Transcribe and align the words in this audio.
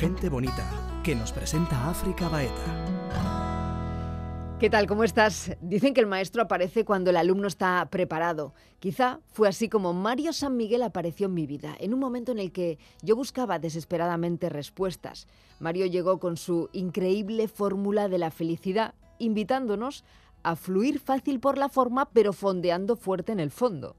Gente 0.00 0.30
Bonita, 0.30 0.66
que 1.04 1.14
nos 1.14 1.30
presenta 1.30 1.90
África 1.90 2.30
Baeta. 2.30 4.56
¿Qué 4.58 4.70
tal? 4.70 4.86
¿Cómo 4.86 5.04
estás? 5.04 5.54
Dicen 5.60 5.92
que 5.92 6.00
el 6.00 6.06
maestro 6.06 6.40
aparece 6.40 6.86
cuando 6.86 7.10
el 7.10 7.18
alumno 7.18 7.46
está 7.46 7.86
preparado. 7.90 8.54
Quizá 8.78 9.20
fue 9.26 9.46
así 9.46 9.68
como 9.68 9.92
Mario 9.92 10.32
San 10.32 10.56
Miguel 10.56 10.84
apareció 10.84 11.26
en 11.26 11.34
mi 11.34 11.46
vida, 11.46 11.76
en 11.78 11.92
un 11.92 12.00
momento 12.00 12.32
en 12.32 12.38
el 12.38 12.50
que 12.50 12.78
yo 13.02 13.14
buscaba 13.14 13.58
desesperadamente 13.58 14.48
respuestas. 14.48 15.26
Mario 15.58 15.84
llegó 15.84 16.18
con 16.18 16.38
su 16.38 16.70
increíble 16.72 17.46
fórmula 17.46 18.08
de 18.08 18.16
la 18.16 18.30
felicidad, 18.30 18.94
invitándonos 19.18 20.04
a 20.42 20.56
fluir 20.56 20.98
fácil 20.98 21.40
por 21.40 21.58
la 21.58 21.68
forma, 21.68 22.08
pero 22.08 22.32
fondeando 22.32 22.96
fuerte 22.96 23.32
en 23.32 23.40
el 23.40 23.50
fondo. 23.50 23.96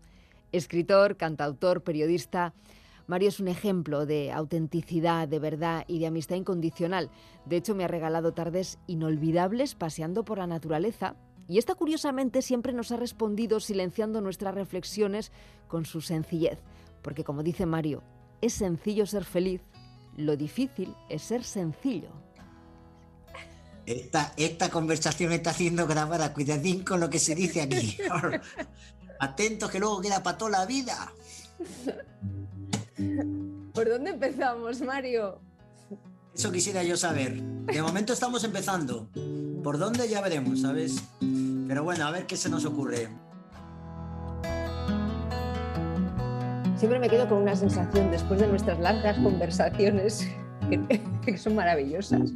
Escritor, 0.52 1.16
cantautor, 1.16 1.84
periodista, 1.84 2.56
Mario 3.12 3.28
es 3.28 3.42
un 3.42 3.50
ejemplo 3.50 4.06
de 4.06 4.32
autenticidad, 4.32 5.28
de 5.28 5.38
verdad 5.38 5.84
y 5.86 6.00
de 6.00 6.08
amistad 6.08 6.38
incondicional. 6.38 7.12
De 7.46 7.58
hecho, 7.58 7.76
me 7.76 7.84
ha 7.84 7.90
regalado 7.90 8.34
tardes 8.34 8.80
inolvidables 8.88 9.76
paseando 9.76 10.24
por 10.24 10.38
la 10.38 10.48
naturaleza 10.48 11.18
y 11.46 11.58
esta 11.58 11.76
curiosamente 11.76 12.42
siempre 12.42 12.72
nos 12.72 12.90
ha 12.94 12.96
respondido 12.96 13.60
silenciando 13.60 14.22
nuestras 14.22 14.56
reflexiones 14.56 15.34
con 15.68 15.84
su 15.84 16.00
sencillez. 16.00 16.60
Porque 17.02 17.26
como 17.26 17.44
dice 17.44 17.66
Mario, 17.66 18.02
es 18.40 18.54
sencillo 18.54 19.06
ser 19.06 19.26
feliz, 19.26 19.60
lo 20.16 20.38
difícil 20.38 20.96
es 21.10 21.22
ser 21.22 21.44
sencillo. 21.44 22.12
Esta, 23.86 24.32
esta 24.38 24.70
conversación 24.70 25.34
está 25.34 25.52
siendo 25.52 25.86
grabada, 25.86 26.34
cuidadín 26.34 26.86
con 26.86 27.02
lo 27.02 27.10
que 27.10 27.20
se 27.20 27.36
dice 27.36 27.62
aquí. 27.62 27.98
Atentos 29.20 29.70
que 29.70 29.80
luego 29.82 30.00
queda 30.00 30.24
para 30.24 30.38
toda 30.38 30.52
la 30.52 30.66
vida. 30.66 31.12
¿Por 33.74 33.90
dónde 33.90 34.12
empezamos, 34.12 34.82
Mario? 34.82 35.40
Eso 36.36 36.52
quisiera 36.52 36.84
yo 36.84 36.98
saber. 36.98 37.42
De 37.42 37.82
momento 37.82 38.12
estamos 38.12 38.44
empezando. 38.44 39.08
¿Por 39.64 39.78
dónde 39.78 40.10
ya 40.10 40.22
veremos, 40.22 40.62
sabes? 40.62 41.04
Pero 41.68 41.84
bueno, 41.84 42.06
a 42.06 42.12
ver 42.12 42.26
qué 42.26 42.36
se 42.36 42.50
nos 42.50 42.66
ocurre. 42.66 43.08
Siempre 46.76 47.00
me 47.00 47.10
quedo 47.10 47.30
con 47.30 47.38
una 47.38 47.56
sensación 47.56 48.12
después 48.12 48.42
de 48.42 48.48
nuestras 48.48 48.80
largas 48.80 49.18
conversaciones 49.20 50.28
que, 51.24 51.38
son 51.38 51.56
maravillosas. 51.56 52.34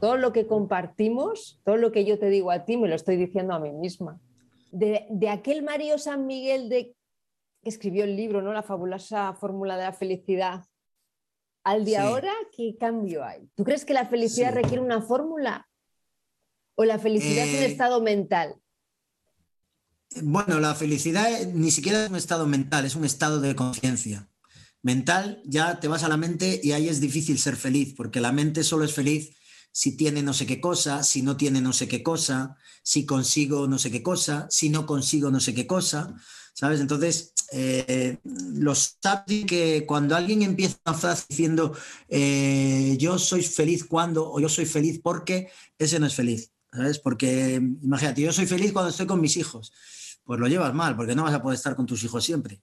Todo 0.00 0.16
lo 0.16 0.32
que 0.32 0.46
compartimos, 0.46 1.60
todo 1.64 1.76
lo 1.76 1.92
que 1.92 2.04
yo 2.06 2.18
te 2.18 2.30
digo 2.30 2.50
a 2.50 2.64
ti, 2.64 2.76
me 2.76 2.88
lo 2.88 2.94
estoy 2.94 3.16
diciendo 3.16 3.54
a 3.54 3.60
mí 3.60 3.72
misma. 3.72 4.20
De, 4.70 5.06
de 5.10 5.28
aquel 5.28 5.62
Mario 5.62 5.98
San 5.98 6.26
Miguel 6.26 6.68
de 6.68 6.94
que 7.62 7.68
escribió 7.68 8.04
el 8.04 8.16
libro, 8.16 8.40
¿no? 8.40 8.52
La 8.52 8.62
fabulosa 8.62 9.34
fórmula 9.34 9.76
de 9.76 9.84
la 9.84 9.92
felicidad. 9.92 10.64
Al 11.64 11.84
de 11.84 11.96
ahora, 11.96 12.32
¿qué 12.56 12.76
cambio 12.78 13.24
hay? 13.24 13.48
¿Tú 13.54 13.64
crees 13.64 13.84
que 13.84 13.94
la 13.94 14.06
felicidad 14.06 14.54
requiere 14.54 14.80
una 14.80 15.02
fórmula? 15.02 15.68
¿O 16.74 16.84
la 16.84 16.98
felicidad 16.98 17.46
es 17.46 17.54
un 17.54 17.62
eh, 17.64 17.66
estado 17.66 18.00
mental? 18.00 18.54
Bueno, 20.22 20.60
la 20.60 20.74
felicidad 20.74 21.28
ni 21.52 21.70
siquiera 21.70 22.04
es 22.04 22.10
un 22.10 22.16
estado 22.16 22.46
mental, 22.46 22.84
es 22.84 22.94
un 22.94 23.04
estado 23.04 23.40
de 23.40 23.54
conciencia. 23.54 24.28
Mental, 24.82 25.42
ya 25.44 25.80
te 25.80 25.88
vas 25.88 26.04
a 26.04 26.08
la 26.08 26.16
mente 26.16 26.60
y 26.62 26.72
ahí 26.72 26.88
es 26.88 27.00
difícil 27.00 27.38
ser 27.38 27.56
feliz, 27.56 27.94
porque 27.94 28.20
la 28.20 28.32
mente 28.32 28.62
solo 28.62 28.84
es 28.84 28.94
feliz 28.94 29.36
si 29.72 29.96
tiene 29.96 30.22
no 30.22 30.32
sé 30.32 30.46
qué 30.46 30.60
cosa, 30.60 31.02
si 31.02 31.22
no 31.22 31.36
tiene 31.36 31.60
no 31.60 31.72
sé 31.72 31.88
qué 31.88 32.02
cosa, 32.02 32.56
si 32.82 33.04
consigo 33.04 33.68
no 33.68 33.78
sé 33.78 33.90
qué 33.90 34.02
cosa, 34.02 34.46
si 34.50 34.70
no 34.70 34.86
consigo 34.86 35.30
no 35.30 35.40
sé 35.40 35.54
qué 35.54 35.66
cosa. 35.66 36.14
¿Sabes? 36.58 36.80
Entonces, 36.80 37.34
eh, 37.52 38.18
los 38.24 38.96
saben 39.00 39.46
que 39.46 39.86
cuando 39.86 40.16
alguien 40.16 40.42
empieza 40.42 40.76
una 40.84 40.98
frase 40.98 41.26
diciendo 41.28 41.72
eh, 42.08 42.96
yo 42.98 43.16
soy 43.16 43.42
feliz 43.42 43.84
cuando 43.84 44.28
o 44.28 44.40
yo 44.40 44.48
soy 44.48 44.66
feliz 44.66 45.00
porque, 45.00 45.52
ese 45.78 46.00
no 46.00 46.06
es 46.06 46.16
feliz, 46.16 46.52
¿sabes? 46.72 46.98
Porque 46.98 47.54
imagínate, 47.54 48.22
yo 48.22 48.32
soy 48.32 48.46
feliz 48.46 48.72
cuando 48.72 48.90
estoy 48.90 49.06
con 49.06 49.20
mis 49.20 49.36
hijos, 49.36 49.72
pues 50.24 50.40
lo 50.40 50.48
llevas 50.48 50.74
mal, 50.74 50.96
porque 50.96 51.14
no 51.14 51.22
vas 51.22 51.34
a 51.34 51.40
poder 51.40 51.54
estar 51.54 51.76
con 51.76 51.86
tus 51.86 52.02
hijos 52.02 52.24
siempre, 52.24 52.60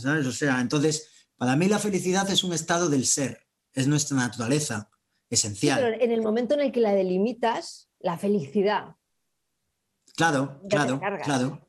¿sabes? 0.00 0.24
O 0.28 0.32
sea, 0.32 0.60
entonces, 0.60 1.08
para 1.36 1.56
mí 1.56 1.66
la 1.66 1.80
felicidad 1.80 2.30
es 2.30 2.44
un 2.44 2.52
estado 2.52 2.88
del 2.88 3.04
ser, 3.04 3.48
es 3.72 3.88
nuestra 3.88 4.16
naturaleza 4.16 4.90
esencial. 5.28 5.80
pero 5.80 6.00
en 6.00 6.12
el 6.12 6.22
momento 6.22 6.54
en 6.54 6.60
el 6.60 6.70
que 6.70 6.78
la 6.78 6.92
delimitas, 6.92 7.90
la 7.98 8.16
felicidad. 8.16 8.94
Claro, 10.14 10.60
claro, 10.68 11.00
claro. 11.24 11.64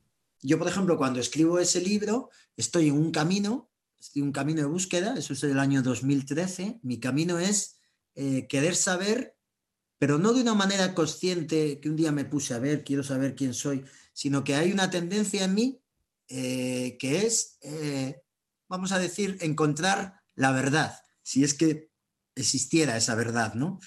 Yo, 0.46 0.60
por 0.60 0.68
ejemplo, 0.68 0.96
cuando 0.96 1.20
escribo 1.20 1.58
ese 1.58 1.82
libro, 1.82 2.30
estoy 2.56 2.90
en 2.90 2.94
un 2.94 3.12
camino, 3.12 3.72
estoy 4.00 4.22
en 4.22 4.28
un 4.28 4.32
camino 4.32 4.62
de 4.62 4.68
búsqueda, 4.68 5.16
eso 5.18 5.34
es 5.34 5.42
del 5.42 5.58
año 5.58 5.82
2013. 5.82 6.82
Mi 6.84 7.00
camino 7.00 7.40
es 7.40 7.80
eh, 8.14 8.46
querer 8.48 8.76
saber, 8.76 9.36
pero 9.98 10.20
no 10.20 10.34
de 10.34 10.42
una 10.42 10.54
manera 10.54 10.94
consciente 10.94 11.80
que 11.80 11.90
un 11.90 11.96
día 11.96 12.12
me 12.12 12.26
puse 12.26 12.54
a 12.54 12.60
ver, 12.60 12.84
quiero 12.84 13.04
saber 13.04 13.34
quién 13.34 13.56
soy, 13.56 13.86
sino 14.14 14.44
que 14.44 14.54
hay 14.54 14.72
una 14.72 14.92
tendencia 14.92 15.46
en 15.46 15.56
mí 15.56 15.82
eh, 16.28 16.96
que 17.00 17.26
es, 17.26 17.58
eh, 17.62 18.22
vamos 18.70 18.92
a 18.92 19.00
decir, 19.00 19.40
encontrar 19.42 20.22
la 20.36 20.52
verdad, 20.52 20.94
si 21.24 21.44
es 21.44 21.56
que 21.56 21.90
existiera 22.36 22.98
esa 22.98 23.16
verdad, 23.16 23.56
¿no? 23.56 23.80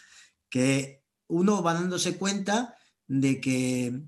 Que 0.51 1.05
uno 1.29 1.63
va 1.63 1.75
dándose 1.75 2.17
cuenta 2.17 2.77
de 3.07 3.41
que 3.41 4.03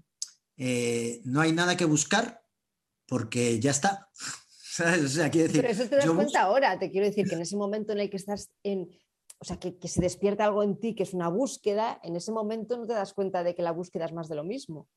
no 1.25 1.41
hay 1.41 1.53
nada 1.53 1.77
que 1.77 1.87
buscar, 1.87 2.40
porque 3.11 3.61
ya 3.61 3.73
está. 3.73 4.09
O 4.79 5.09
sea, 5.09 5.29
decir, 5.29 5.61
Pero 5.61 5.69
eso 5.69 5.87
te 5.89 5.97
das 5.97 6.09
cuenta 6.09 6.43
ahora, 6.43 6.79
te 6.79 6.91
quiero 6.91 7.07
decir 7.07 7.29
que 7.29 7.35
en 7.35 7.43
ese 7.43 7.57
momento 7.57 7.93
en 7.93 7.99
el 7.99 8.09
que 8.09 8.17
estás 8.17 8.51
en, 8.63 8.89
o 9.39 9.45
sea, 9.45 9.59
que, 9.59 9.77
se 9.87 10.01
despierta 10.01 10.45
algo 10.45 10.63
en 10.63 10.79
ti 10.79 10.95
que 10.95 11.03
es 11.03 11.13
una 11.13 11.29
búsqueda, 11.29 12.01
en 12.03 12.17
ese 12.17 12.33
momento 12.33 12.79
no 12.79 12.87
te 12.87 12.95
das 12.95 13.13
cuenta 13.13 13.43
de 13.43 13.55
que 13.55 13.63
la 13.63 13.73
búsqueda 13.73 14.07
es 14.07 14.13
más 14.15 14.29
de 14.31 14.37
lo 14.37 14.45
mismo. 14.45 14.89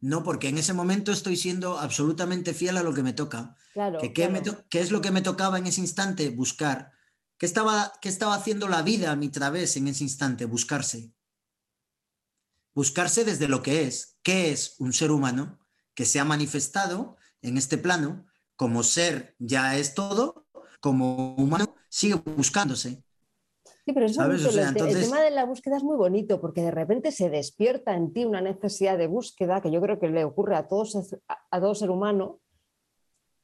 No, 0.00 0.24
porque 0.24 0.48
en 0.48 0.58
ese 0.58 0.72
momento 0.72 1.12
estoy 1.12 1.36
siendo 1.36 1.78
absolutamente 1.78 2.54
fiel 2.54 2.76
a 2.76 2.82
lo 2.82 2.92
que 2.92 3.04
me 3.04 3.12
toca. 3.12 3.54
Claro, 3.72 4.00
¿Qué 4.00 4.80
es 4.80 4.90
lo 4.90 5.00
que 5.00 5.12
me 5.12 5.22
tocaba 5.22 5.58
en 5.58 5.66
ese 5.66 5.82
instante? 5.82 6.30
Buscar. 6.30 6.90
¿Qué 7.36 7.46
estaba, 7.46 7.92
qué 8.00 8.08
estaba 8.08 8.34
haciendo 8.34 8.66
la 8.66 8.82
vida 8.82 9.12
a 9.12 9.16
mi 9.16 9.28
través 9.28 9.76
en 9.76 9.86
ese 9.86 10.02
instante? 10.02 10.46
Buscarse. 10.46 11.12
Buscarse 12.74 13.24
desde 13.24 13.46
lo 13.46 13.62
que 13.62 13.82
es. 13.82 14.18
¿Qué 14.24 14.50
es 14.50 14.74
un 14.78 14.92
ser 14.92 15.12
humano 15.12 15.60
que 15.98 16.06
se 16.06 16.20
ha 16.20 16.24
manifestado 16.24 17.17
en 17.42 17.56
este 17.56 17.78
plano, 17.78 18.26
como 18.56 18.82
ser 18.82 19.34
ya 19.38 19.76
es 19.76 19.94
todo, 19.94 20.46
como 20.80 21.34
humano 21.36 21.74
sigue 21.88 22.14
buscándose. 22.14 23.02
Sí, 23.84 23.94
pero 23.94 24.04
eso 24.04 24.22
el, 24.22 24.74
tema 24.74 25.22
de 25.22 25.30
la 25.30 25.46
búsqueda 25.46 25.78
es 25.78 25.82
muy 25.82 25.96
bonito 25.96 26.42
porque 26.42 26.60
de 26.60 26.70
repente 26.70 27.10
se 27.10 27.30
despierta 27.30 27.94
en 27.94 28.12
ti 28.12 28.26
una 28.26 28.42
necesidad 28.42 28.98
de 28.98 29.06
búsqueda 29.06 29.62
que 29.62 29.70
yo 29.70 29.80
creo 29.80 29.98
que 29.98 30.08
le 30.08 30.24
ocurre 30.24 30.56
a, 30.56 30.68
todos, 30.68 30.94
a 31.26 31.60
todo 31.60 31.74
ser 31.74 31.88
humano. 31.88 32.40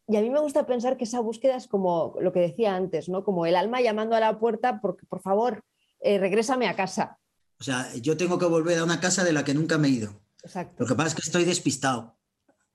Y 0.06 0.16
a 0.16 0.20
mí 0.20 0.28
me 0.28 0.40
gusta 0.40 0.66
pensar 0.66 0.98
que 0.98 1.04
esa 1.04 1.20
búsqueda 1.20 1.56
es 1.56 1.66
como 1.66 2.14
lo 2.20 2.30
que 2.34 2.40
decía 2.40 2.76
antes, 2.76 3.08
¿no? 3.08 3.24
Como 3.24 3.46
el 3.46 3.56
alma 3.56 3.80
llamando 3.80 4.16
a 4.16 4.20
la 4.20 4.38
puerta, 4.38 4.80
porque 4.82 5.06
por 5.06 5.22
favor, 5.22 5.64
eh, 6.00 6.18
regrésame 6.18 6.68
a 6.68 6.76
casa. 6.76 7.18
O 7.58 7.64
sea, 7.64 7.94
yo 7.94 8.14
tengo 8.18 8.38
que 8.38 8.44
volver 8.44 8.78
a 8.78 8.84
una 8.84 9.00
casa 9.00 9.24
de 9.24 9.32
la 9.32 9.44
que 9.44 9.54
nunca 9.54 9.78
me 9.78 9.88
he 9.88 9.92
ido. 9.92 10.20
Exacto. 10.42 10.74
Lo 10.78 10.86
que 10.86 10.94
pasa 10.94 11.08
es 11.08 11.14
que 11.14 11.22
estoy 11.22 11.44
despistado 11.44 12.18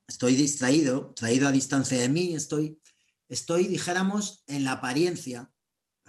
estoy 0.09 0.35
distraído, 0.35 1.13
traído 1.15 1.47
a 1.47 1.51
distancia 1.51 1.99
de 1.99 2.09
mí, 2.09 2.33
estoy, 2.33 2.81
estoy, 3.29 3.67
dijéramos, 3.67 4.43
en 4.47 4.63
la 4.63 4.73
apariencia, 4.73 5.51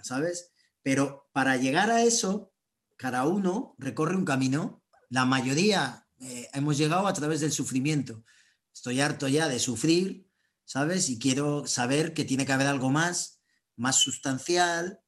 ¿sabes? 0.01 0.53
Pero 0.81 1.29
para 1.33 1.55
llegar 1.57 1.91
a 1.91 2.01
eso, 2.01 2.51
cada 2.97 3.27
uno 3.27 3.75
recorre 3.77 4.17
un 4.17 4.25
camino. 4.25 4.83
La 5.09 5.25
mayoría 5.25 6.07
eh, 6.19 6.49
hemos 6.53 6.77
llegado 6.77 7.05
a 7.07 7.13
través 7.13 7.41
del 7.41 7.51
sufrimiento. 7.51 8.23
Estoy 8.73 9.01
harto 9.01 9.27
ya 9.27 9.47
de 9.47 9.59
sufrir, 9.59 10.27
¿sabes? 10.65 11.09
Y 11.09 11.19
quiero 11.19 11.67
saber 11.67 12.15
que 12.15 12.25
tiene 12.25 12.45
que 12.45 12.53
haber 12.53 12.67
algo 12.67 12.89
más, 12.89 13.39
más 13.75 13.97
sustancial, 13.97 14.99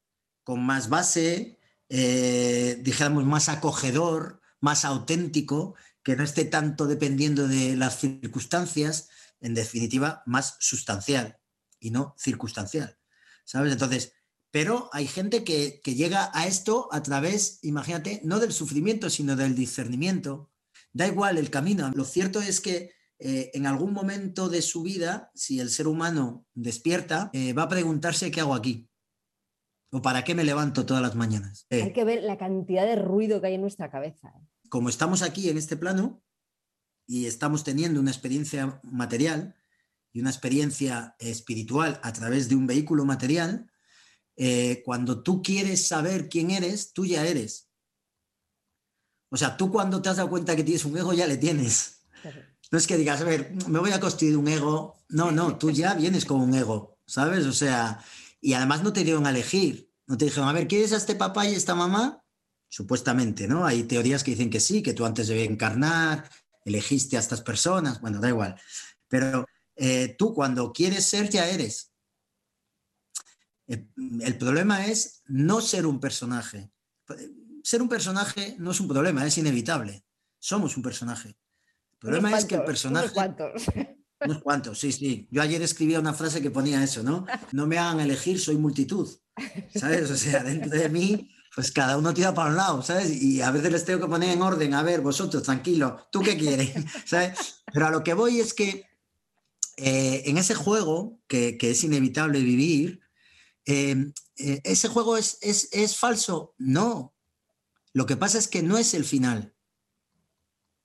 con 0.44 0.64
más 0.64 0.88
base, 0.88 1.58
eh, 1.88 2.78
dijéramos, 2.82 3.24
más 3.24 3.48
acogedor, 3.48 4.40
más 4.60 4.84
auténtico, 4.84 5.74
que 6.04 6.14
no 6.14 6.22
esté 6.22 6.44
tanto 6.44 6.86
dependiendo 6.86 7.48
de 7.48 7.76
las 7.76 7.98
circunstancias, 7.98 9.08
en 9.40 9.54
definitiva, 9.54 10.22
más 10.26 10.56
sustancial 10.60 11.38
y 11.80 11.90
no 11.90 12.14
circunstancial. 12.18 12.98
¿Sabes? 13.44 13.72
Entonces, 13.72 14.12
pero 14.50 14.90
hay 14.92 15.06
gente 15.06 15.42
que, 15.42 15.80
llega 15.84 16.30
a 16.34 16.46
esto 16.46 16.88
a 16.92 17.02
través, 17.02 17.58
imagínate, 17.62 18.20
no 18.22 18.38
del 18.38 18.52
sufrimiento, 18.52 19.10
sino 19.10 19.34
del 19.34 19.56
discernimiento. 19.56 20.50
Da 20.92 21.06
igual 21.06 21.38
el 21.38 21.50
camino. 21.50 21.90
Lo 21.94 22.04
cierto 22.04 22.40
es 22.40 22.60
que 22.60 22.92
eh, 23.18 23.50
en 23.54 23.66
algún 23.66 23.92
momento 23.92 24.48
de 24.48 24.62
su 24.62 24.82
vida, 24.82 25.32
si 25.34 25.58
el 25.58 25.70
ser 25.70 25.88
humano 25.88 26.46
despierta, 26.54 27.30
eh, 27.32 27.52
va 27.52 27.64
a 27.64 27.68
preguntarse 27.68 28.30
qué 28.30 28.40
hago 28.40 28.54
aquí. 28.54 28.88
¿O 29.90 30.02
para 30.02 30.22
qué 30.22 30.34
me 30.34 30.44
levanto 30.44 30.84
todas 30.84 31.02
las 31.02 31.14
mañanas? 31.14 31.66
Hay 31.70 31.92
que 31.92 32.04
ver 32.04 32.22
la 32.22 32.36
cantidad 32.36 32.84
de 32.84 32.96
ruido 32.96 33.40
que 33.40 33.48
hay 33.48 33.54
en 33.54 33.60
nuestra 33.60 33.90
cabeza 33.90 34.34
como 34.68 34.88
estamos 34.88 35.22
aquí 35.22 35.48
en 35.48 35.58
este 35.58 35.76
plano 35.76 36.22
y 37.06 37.26
estamos 37.26 37.64
teniendo 37.64 38.00
una 38.00 38.10
experiencia 38.10 38.80
material 38.82 39.54
y 40.12 40.20
una 40.20 40.30
experiencia 40.30 41.16
espiritual 41.18 42.00
a 42.02 42.12
través 42.12 42.48
de 42.48 42.54
un 42.54 42.66
vehículo 42.66 43.04
material, 43.04 43.70
eh, 44.36 44.82
cuando 44.84 45.22
tú 45.22 45.42
quieres 45.42 45.86
saber 45.86 46.28
quién 46.28 46.50
eres, 46.50 46.92
tú 46.92 47.04
ya 47.04 47.26
eres. 47.26 47.68
O 49.30 49.36
sea, 49.36 49.56
tú 49.56 49.70
cuando 49.70 50.00
te 50.00 50.08
has 50.08 50.16
dado 50.16 50.30
cuenta 50.30 50.56
que 50.56 50.64
tienes 50.64 50.84
un 50.84 50.96
ego, 50.96 51.12
ya 51.12 51.26
le 51.26 51.36
tienes. 51.36 52.02
No 52.70 52.78
es 52.78 52.86
que 52.86 52.96
digas, 52.96 53.20
a 53.20 53.24
ver, 53.24 53.52
me 53.68 53.78
voy 53.78 53.92
a 53.92 54.00
construir 54.00 54.36
un 54.36 54.48
ego. 54.48 54.96
No, 55.08 55.30
no, 55.30 55.58
tú 55.58 55.70
ya 55.70 55.94
vienes 55.94 56.24
con 56.24 56.40
un 56.40 56.54
ego, 56.54 56.98
¿sabes? 57.06 57.46
O 57.46 57.52
sea, 57.52 58.02
y 58.40 58.54
además 58.54 58.82
no 58.82 58.92
te 58.92 59.04
dieron 59.04 59.26
a 59.26 59.30
elegir. 59.30 59.92
No 60.06 60.16
te 60.18 60.24
dijeron, 60.24 60.48
a 60.48 60.52
ver, 60.52 60.66
¿quieres 60.66 60.92
a 60.92 60.96
este 60.96 61.14
papá 61.14 61.46
y 61.46 61.54
esta 61.54 61.74
mamá? 61.74 62.23
Supuestamente, 62.74 63.46
¿no? 63.46 63.64
Hay 63.64 63.84
teorías 63.84 64.24
que 64.24 64.32
dicen 64.32 64.50
que 64.50 64.58
sí, 64.58 64.82
que 64.82 64.94
tú 64.94 65.04
antes 65.04 65.28
de 65.28 65.44
encarnar, 65.44 66.28
elegiste 66.64 67.16
a 67.16 67.20
estas 67.20 67.40
personas. 67.40 68.00
Bueno, 68.00 68.18
da 68.20 68.28
igual. 68.28 68.60
Pero 69.06 69.46
eh, 69.76 70.16
tú 70.18 70.34
cuando 70.34 70.72
quieres 70.72 71.04
ser, 71.04 71.30
ya 71.30 71.48
eres. 71.48 71.92
Eh, 73.68 73.86
el 74.22 74.36
problema 74.38 74.86
es 74.86 75.22
no 75.26 75.60
ser 75.60 75.86
un 75.86 76.00
personaje. 76.00 76.72
Ser 77.62 77.80
un 77.80 77.88
personaje 77.88 78.56
no 78.58 78.72
es 78.72 78.80
un 78.80 78.88
problema, 78.88 79.24
es 79.24 79.38
inevitable. 79.38 80.04
Somos 80.40 80.76
un 80.76 80.82
personaje. 80.82 81.28
El 81.28 81.98
problema 82.00 82.36
es 82.36 82.44
que 82.44 82.56
el 82.56 82.64
personaje... 82.64 83.04
Unos 83.04 83.14
cuantos. 83.14 83.66
Unos 84.20 84.42
cuantos, 84.42 84.80
sí, 84.80 84.90
sí. 84.90 85.28
Yo 85.30 85.42
ayer 85.42 85.62
escribía 85.62 86.00
una 86.00 86.12
frase 86.12 86.42
que 86.42 86.50
ponía 86.50 86.82
eso, 86.82 87.04
¿no? 87.04 87.24
No 87.52 87.68
me 87.68 87.78
hagan 87.78 88.00
elegir, 88.00 88.40
soy 88.40 88.56
multitud. 88.56 89.08
¿Sabes? 89.76 90.10
O 90.10 90.16
sea, 90.16 90.42
dentro 90.42 90.70
de 90.70 90.88
mí, 90.88 91.30
pues 91.54 91.70
cada 91.70 91.96
uno 91.96 92.12
tira 92.12 92.34
para 92.34 92.50
un 92.50 92.56
lado, 92.56 92.82
¿sabes? 92.82 93.10
Y 93.10 93.40
a 93.40 93.50
veces 93.50 93.70
les 93.70 93.84
tengo 93.84 94.00
que 94.00 94.08
poner 94.08 94.30
en 94.30 94.42
orden, 94.42 94.74
a 94.74 94.82
ver, 94.82 95.00
vosotros, 95.00 95.42
tranquilo, 95.42 96.06
¿tú 96.10 96.20
qué 96.20 96.36
quieres? 96.36 96.72
¿Sabes? 97.04 97.62
Pero 97.72 97.86
a 97.86 97.90
lo 97.90 98.02
que 98.02 98.14
voy 98.14 98.40
es 98.40 98.54
que 98.54 98.86
eh, 99.76 100.22
en 100.26 100.38
ese 100.38 100.54
juego, 100.54 101.20
que, 101.26 101.56
que, 101.58 101.70
es 101.70 101.84
inevitable 101.84 102.40
vivir, 102.40 103.04
Em, 103.64 104.12
eh, 104.36 104.60
¿ese 104.64 104.88
juego 104.88 105.16
es, 105.16 105.38
es, 105.40 105.96
falso? 105.96 106.54
No. 106.58 107.14
Lo 107.92 108.06
que 108.06 108.16
pasa 108.16 108.38
es 108.38 108.48
que 108.48 108.62
no 108.62 108.76
es 108.76 108.94
el 108.94 109.04
final. 109.04 109.54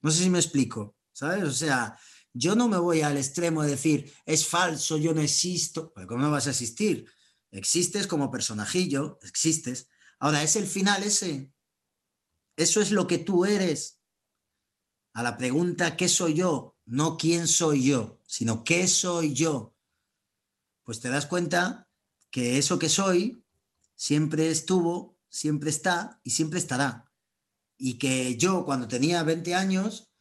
No 0.01 0.11
sé 0.11 0.23
si 0.23 0.29
me 0.29 0.39
explico, 0.39 0.95
¿sabes? 1.11 1.43
O 1.43 1.51
sea, 1.51 1.99
yo 2.33 2.55
no 2.55 2.69
me 2.69 2.77
voy 2.77 3.01
al 3.01 3.17
extremo 3.17 3.63
de 3.63 3.71
decir, 3.71 4.13
es 4.25 4.47
falso, 4.47 4.97
yo 4.97 5.13
no 5.13 5.21
existo. 5.21 5.93
¿Cómo 6.07 6.21
no 6.21 6.31
vas 6.31 6.47
a 6.47 6.51
existir? 6.51 7.05
Existes 7.51 8.07
como 8.07 8.31
personajillo, 8.31 9.19
existes. 9.23 9.89
Ahora, 10.19 10.43
¿es 10.43 10.55
el 10.57 10.67
final 10.67 11.03
ese? 11.03 11.53
Eso 12.57 12.81
es 12.81 12.91
lo 12.91 13.07
que 13.07 13.17
tú 13.17 13.45
eres. 13.45 14.01
A 15.13 15.23
la 15.23 15.37
pregunta, 15.37 15.95
¿qué 15.95 16.09
soy 16.09 16.35
yo? 16.35 16.77
No 16.85 17.17
quién 17.17 17.47
soy 17.47 17.85
yo, 17.85 18.19
sino 18.27 18.63
qué 18.65 18.87
soy 18.87 19.33
yo. 19.33 19.75
Pues 20.83 20.99
te 20.99 21.09
das 21.09 21.25
cuenta 21.25 21.89
que 22.31 22.57
eso 22.57 22.77
que 22.77 22.89
soy 22.89 23.45
siempre 23.95 24.49
estuvo, 24.49 25.17
siempre 25.29 25.69
está 25.69 26.19
y 26.23 26.31
siempre 26.31 26.59
estará. 26.59 27.09
Y 27.77 27.97
que 27.97 28.35
yo 28.37 28.65
cuando 28.65 28.89
tenía 28.89 29.23
20 29.23 29.55
años, 29.55 30.11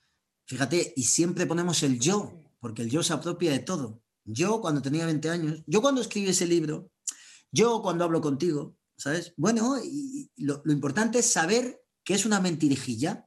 fíjate, 0.47 0.93
y 0.94 1.05
siempre 1.05 1.47
ponemos 1.47 1.83
el 1.83 1.99
yo, 1.99 2.41
porque 2.61 2.83
el 2.83 2.91
yo 2.91 3.03
se 3.03 3.15
apropia 3.15 3.51
de 3.51 3.59
todo. 3.59 4.01
Yo 4.25 4.61
cuando 4.61 4.81
tenía 4.81 5.06
20 5.06 5.29
años, 5.31 5.65
yo 5.67 5.83
cuando 5.83 6.01
escribí 6.01 6.29
ese 6.29 6.47
libro, 6.47 6.93
yo 7.51 7.83
cuando 7.83 8.05
hablo 8.05 8.21
contigo, 8.21 8.78
¿sabes? 8.99 9.33
Bueno, 9.37 9.77
lo, 10.37 10.62
importante 10.67 11.21
es 11.21 11.33
saber 11.33 11.81
que 12.05 12.15
es 12.15 12.27
una 12.27 12.41
mentirijilla, 12.41 13.27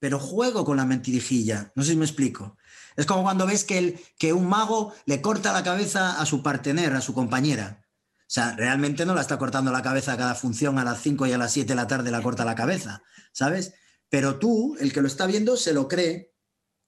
pero 0.00 0.18
juego 0.18 0.64
con 0.64 0.78
la 0.78 0.86
mentirijilla. 0.86 1.72
No 1.76 1.84
sé 1.84 1.90
si 1.90 1.96
me 1.96 2.06
explico. 2.06 2.56
Es 2.96 3.06
como 3.06 3.22
cuando 3.22 3.46
ves 3.46 3.64
que, 3.64 3.78
el, 3.78 4.00
que 4.18 4.32
un 4.32 4.48
mago 4.48 4.94
le 5.04 5.20
corta 5.20 5.52
la 5.52 5.62
cabeza 5.62 6.20
a 6.20 6.26
su 6.26 6.42
partener, 6.42 6.94
a 6.94 7.00
su 7.00 7.14
compañera. 7.14 7.86
O 8.20 8.32
sea, 8.32 8.56
realmente 8.56 9.04
no 9.04 9.14
la 9.14 9.20
está 9.20 9.38
cortando 9.38 9.70
la 9.70 9.82
cabeza 9.82 10.16
cada 10.16 10.34
función 10.34 10.78
a 10.78 10.84
las 10.84 11.02
5 11.02 11.26
y 11.26 11.32
a 11.32 11.38
las 11.38 11.52
7 11.52 11.68
de 11.68 11.74
la 11.74 11.86
tarde 11.86 12.10
la 12.10 12.22
corta 12.22 12.44
la 12.44 12.54
cabeza, 12.54 13.02
¿sabes? 13.32 13.74
Pero 14.08 14.38
tú, 14.38 14.76
el 14.80 14.92
que 14.92 15.02
lo 15.02 15.08
está 15.08 15.26
viendo, 15.26 15.56
se 15.56 15.72
lo 15.72 15.88
cree, 15.88 16.32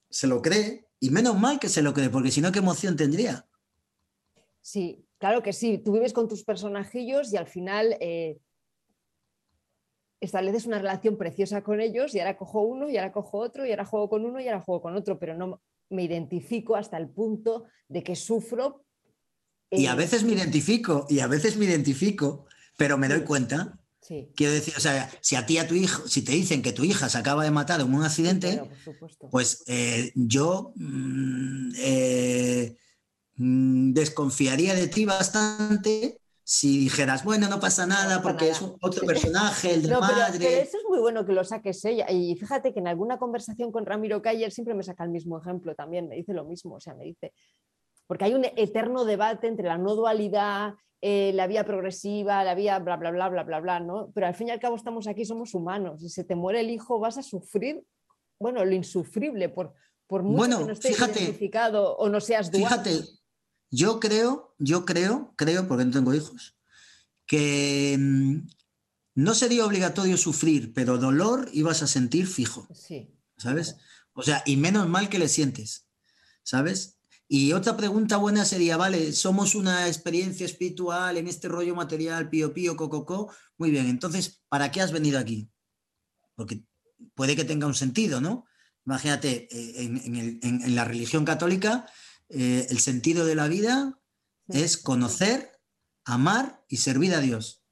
se 0.09 0.27
lo 0.27 0.41
cree, 0.41 0.89
y 1.01 1.11
menos 1.11 1.39
mal 1.39 1.59
que 1.59 1.69
se 1.69 1.83
lo 1.83 1.93
cree, 1.95 2.11
porque 2.11 2.31
si 2.31 2.41
no, 2.41 2.53
¿qué 2.53 2.61
emoción 2.61 2.97
tendría? 2.97 3.49
Sí, 4.61 5.05
claro 5.23 5.41
que 5.41 5.53
sí. 5.53 5.79
Tú 5.79 5.93
vives 5.93 6.13
con 6.13 6.27
tus 6.27 6.43
personajillos 6.43 7.33
y 7.33 7.37
al 7.37 7.47
final 7.47 7.97
eh, 8.01 8.39
estableces 10.21 10.67
una 10.67 10.81
relación 10.81 11.17
preciosa 11.17 11.63
con 11.63 11.81
ellos 11.81 12.13
y 12.13 12.19
ahora 12.19 12.37
cojo 12.37 12.63
uno 12.63 12.91
y 12.91 12.97
ahora 12.97 13.13
cojo 13.13 13.39
otro 13.39 13.65
y 13.65 13.71
ahora 13.71 13.85
juego 13.85 14.09
con 14.09 14.25
uno 14.25 14.41
y 14.41 14.49
ahora 14.49 14.61
juego 14.61 14.83
con 14.83 14.97
otro, 14.97 15.21
pero 15.21 15.37
no 15.37 15.63
me 15.91 16.03
identifico 16.03 16.75
hasta 16.75 16.97
el 16.97 17.09
punto 17.09 17.67
de 17.87 18.03
que 18.03 18.17
sufro 18.17 18.85
y 19.71 19.87
a 19.87 19.95
veces 19.95 20.25
me 20.25 20.33
identifico, 20.33 21.07
y 21.09 21.21
a 21.21 21.29
veces 21.29 21.57
me 21.57 21.67
identifico, 21.67 22.47
pero 22.77 22.99
me 22.99 23.09
doy 23.09 23.23
cuenta. 23.23 23.79
Quiero 24.35 24.53
decir, 24.53 24.75
o 24.77 24.81
sea, 24.81 25.09
si 25.21 25.37
a 25.37 25.47
ti, 25.47 25.57
a 25.57 25.69
tu 25.69 25.75
hijo, 25.75 26.07
si 26.09 26.23
te 26.23 26.33
dicen 26.33 26.61
que 26.61 26.73
tu 26.73 26.85
hija 26.85 27.09
se 27.09 27.17
acaba 27.17 27.45
de 27.45 27.53
matar 27.53 27.81
en 27.81 27.95
un 27.95 28.03
accidente, 28.03 28.61
pues 29.31 29.63
eh, 29.69 30.13
yo 30.15 30.75
eh, 31.77 32.69
mm, 32.69 32.82
desconfiaría 33.37 34.75
de 34.75 34.89
ti 34.89 35.05
bastante 35.05 36.23
si 36.45 36.79
dijeras, 36.79 37.25
bueno, 37.25 37.49
no 37.49 37.61
pasa 37.61 37.87
nada 37.87 38.21
porque 38.21 38.51
es 38.51 38.61
otro 38.61 39.07
personaje, 39.07 39.75
el 39.75 39.83
de 39.83 39.97
madre. 39.97 40.39
Pero, 40.39 40.63
eso 40.63 40.77
es 40.77 40.85
muy 40.89 40.99
bueno 40.99 41.25
que 41.25 41.33
lo 41.33 41.45
saques 41.45 41.85
ella. 41.85 42.11
Y 42.11 42.35
fíjate 42.35 42.73
que 42.75 42.81
en 42.81 42.89
alguna 42.89 43.19
conversación 43.19 43.71
con 43.71 43.87
Ramiro 43.87 44.21
Cayer 44.21 44.51
siempre 44.51 44.75
me 44.75 44.83
saca 44.83 45.05
el 45.05 45.11
mismo 45.11 45.39
ejemplo 45.39 45.75
también, 45.75 46.09
me 46.09 46.17
dice 46.17 46.35
lo 46.35 46.45
mismo, 46.45 46.75
o 46.75 46.81
sea, 46.81 46.95
me 46.95 47.05
dice, 47.05 47.33
porque 48.07 48.25
hay 48.25 48.35
un 48.35 48.45
eterno 48.45 49.05
debate 49.05 49.47
entre 49.47 49.69
la 49.69 49.79
no 49.79 49.95
dualidad, 49.95 50.75
eh, 51.01 51.33
la 51.35 51.47
vía 51.47 51.65
progresiva, 51.65 52.45
la 52.45 52.55
vía 52.55 52.79
bla, 52.81 52.97
bla, 52.97 53.13
bla, 53.13 53.29
bla, 53.29 53.45
bla, 53.45 53.61
bla, 53.61 53.81
¿no? 53.81 54.11
Pero 54.13 54.27
al 54.27 54.35
fin 54.35 54.49
y 54.49 54.51
al 54.51 54.61
cabo 54.61 54.77
estamos 54.77 55.07
aquí, 55.07 55.25
somos 55.25 55.55
humanos. 55.55 56.01
Si 56.01 56.09
se 56.09 56.25
te 56.25 56.35
muere 56.35 56.61
el 56.61 56.71
hijo, 56.71 56.99
vas 56.99 57.19
a 57.19 57.23
sufrir, 57.23 57.83
bueno, 58.39 58.65
lo 58.65 58.75
insufrible, 58.75 59.49
por, 59.49 59.75
por 60.09 60.23
mucho 60.23 60.39
bueno, 60.39 60.59
que 60.59 60.65
no 60.67 60.73
estés 60.73 60.99
identificado 60.99 61.97
o 61.97 62.09
no 62.09 62.21
seas 62.21 62.51
dual. 62.51 62.65
Fíjate, 62.65 63.22
yo 63.73 63.99
creo, 63.99 64.55
yo 64.59 64.85
creo, 64.85 65.35
creo, 65.37 65.67
porque 65.67 65.85
no 65.87 65.91
tengo 65.91 66.15
hijos, 66.15 66.55
que 67.27 67.97
mm, 67.99 68.47
no 69.17 69.35
sería 69.35 69.67
obligatorio 69.67 70.17
sufrir, 70.17 70.73
pero 70.73 70.99
dolor 70.99 71.49
ibas 71.53 71.83
a 71.83 71.89
sentir 71.89 72.29
fijo. 72.29 72.69
Sí. 72.73 73.19
¿Sabes? 73.37 73.77
O 74.13 74.23
sea, 74.23 74.43
y 74.47 74.57
menos 74.57 74.89
mal 74.89 75.09
que 75.09 75.19
le 75.19 75.29
sientes, 75.29 75.89
¿sabes? 76.45 76.99
Y 77.27 77.55
otra 77.55 77.77
pregunta 77.79 78.19
buena 78.19 78.45
sería, 78.45 78.77
vale, 78.77 79.13
somos 79.13 79.55
una 79.55 79.89
experiencia 79.89 80.45
espiritual 80.45 81.17
en 81.17 81.27
este 81.27 81.49
rollo 81.49 81.75
material, 81.75 82.29
pío 82.29 82.53
pío, 82.53 82.77
cococo. 82.77 83.33
Muy 83.57 83.71
bien, 83.71 83.87
entonces, 83.89 84.43
¿para 84.51 84.71
qué 84.71 84.83
has 84.83 84.93
venido 84.93 85.19
aquí? 85.19 85.51
Porque 86.35 86.63
puede 87.15 87.35
que 87.35 87.45
tenga 87.45 87.67
un 87.67 87.75
sentido, 87.75 88.21
¿no? 88.21 88.45
Imagínate, 88.85 89.49
eh, 89.51 89.83
en, 89.83 90.75
la 90.75 90.85
religión 90.85 91.25
católica, 91.25 91.87
eh, 92.33 92.67
el 92.71 92.79
sentido 92.81 93.27
de 93.27 93.35
la 93.35 93.49
vida 93.49 94.01
es 94.49 94.77
conocer, 94.77 95.61
amar 96.05 96.65
y 96.69 96.79
servir 96.79 97.15
a 97.15 97.21
Dios. 97.21 97.63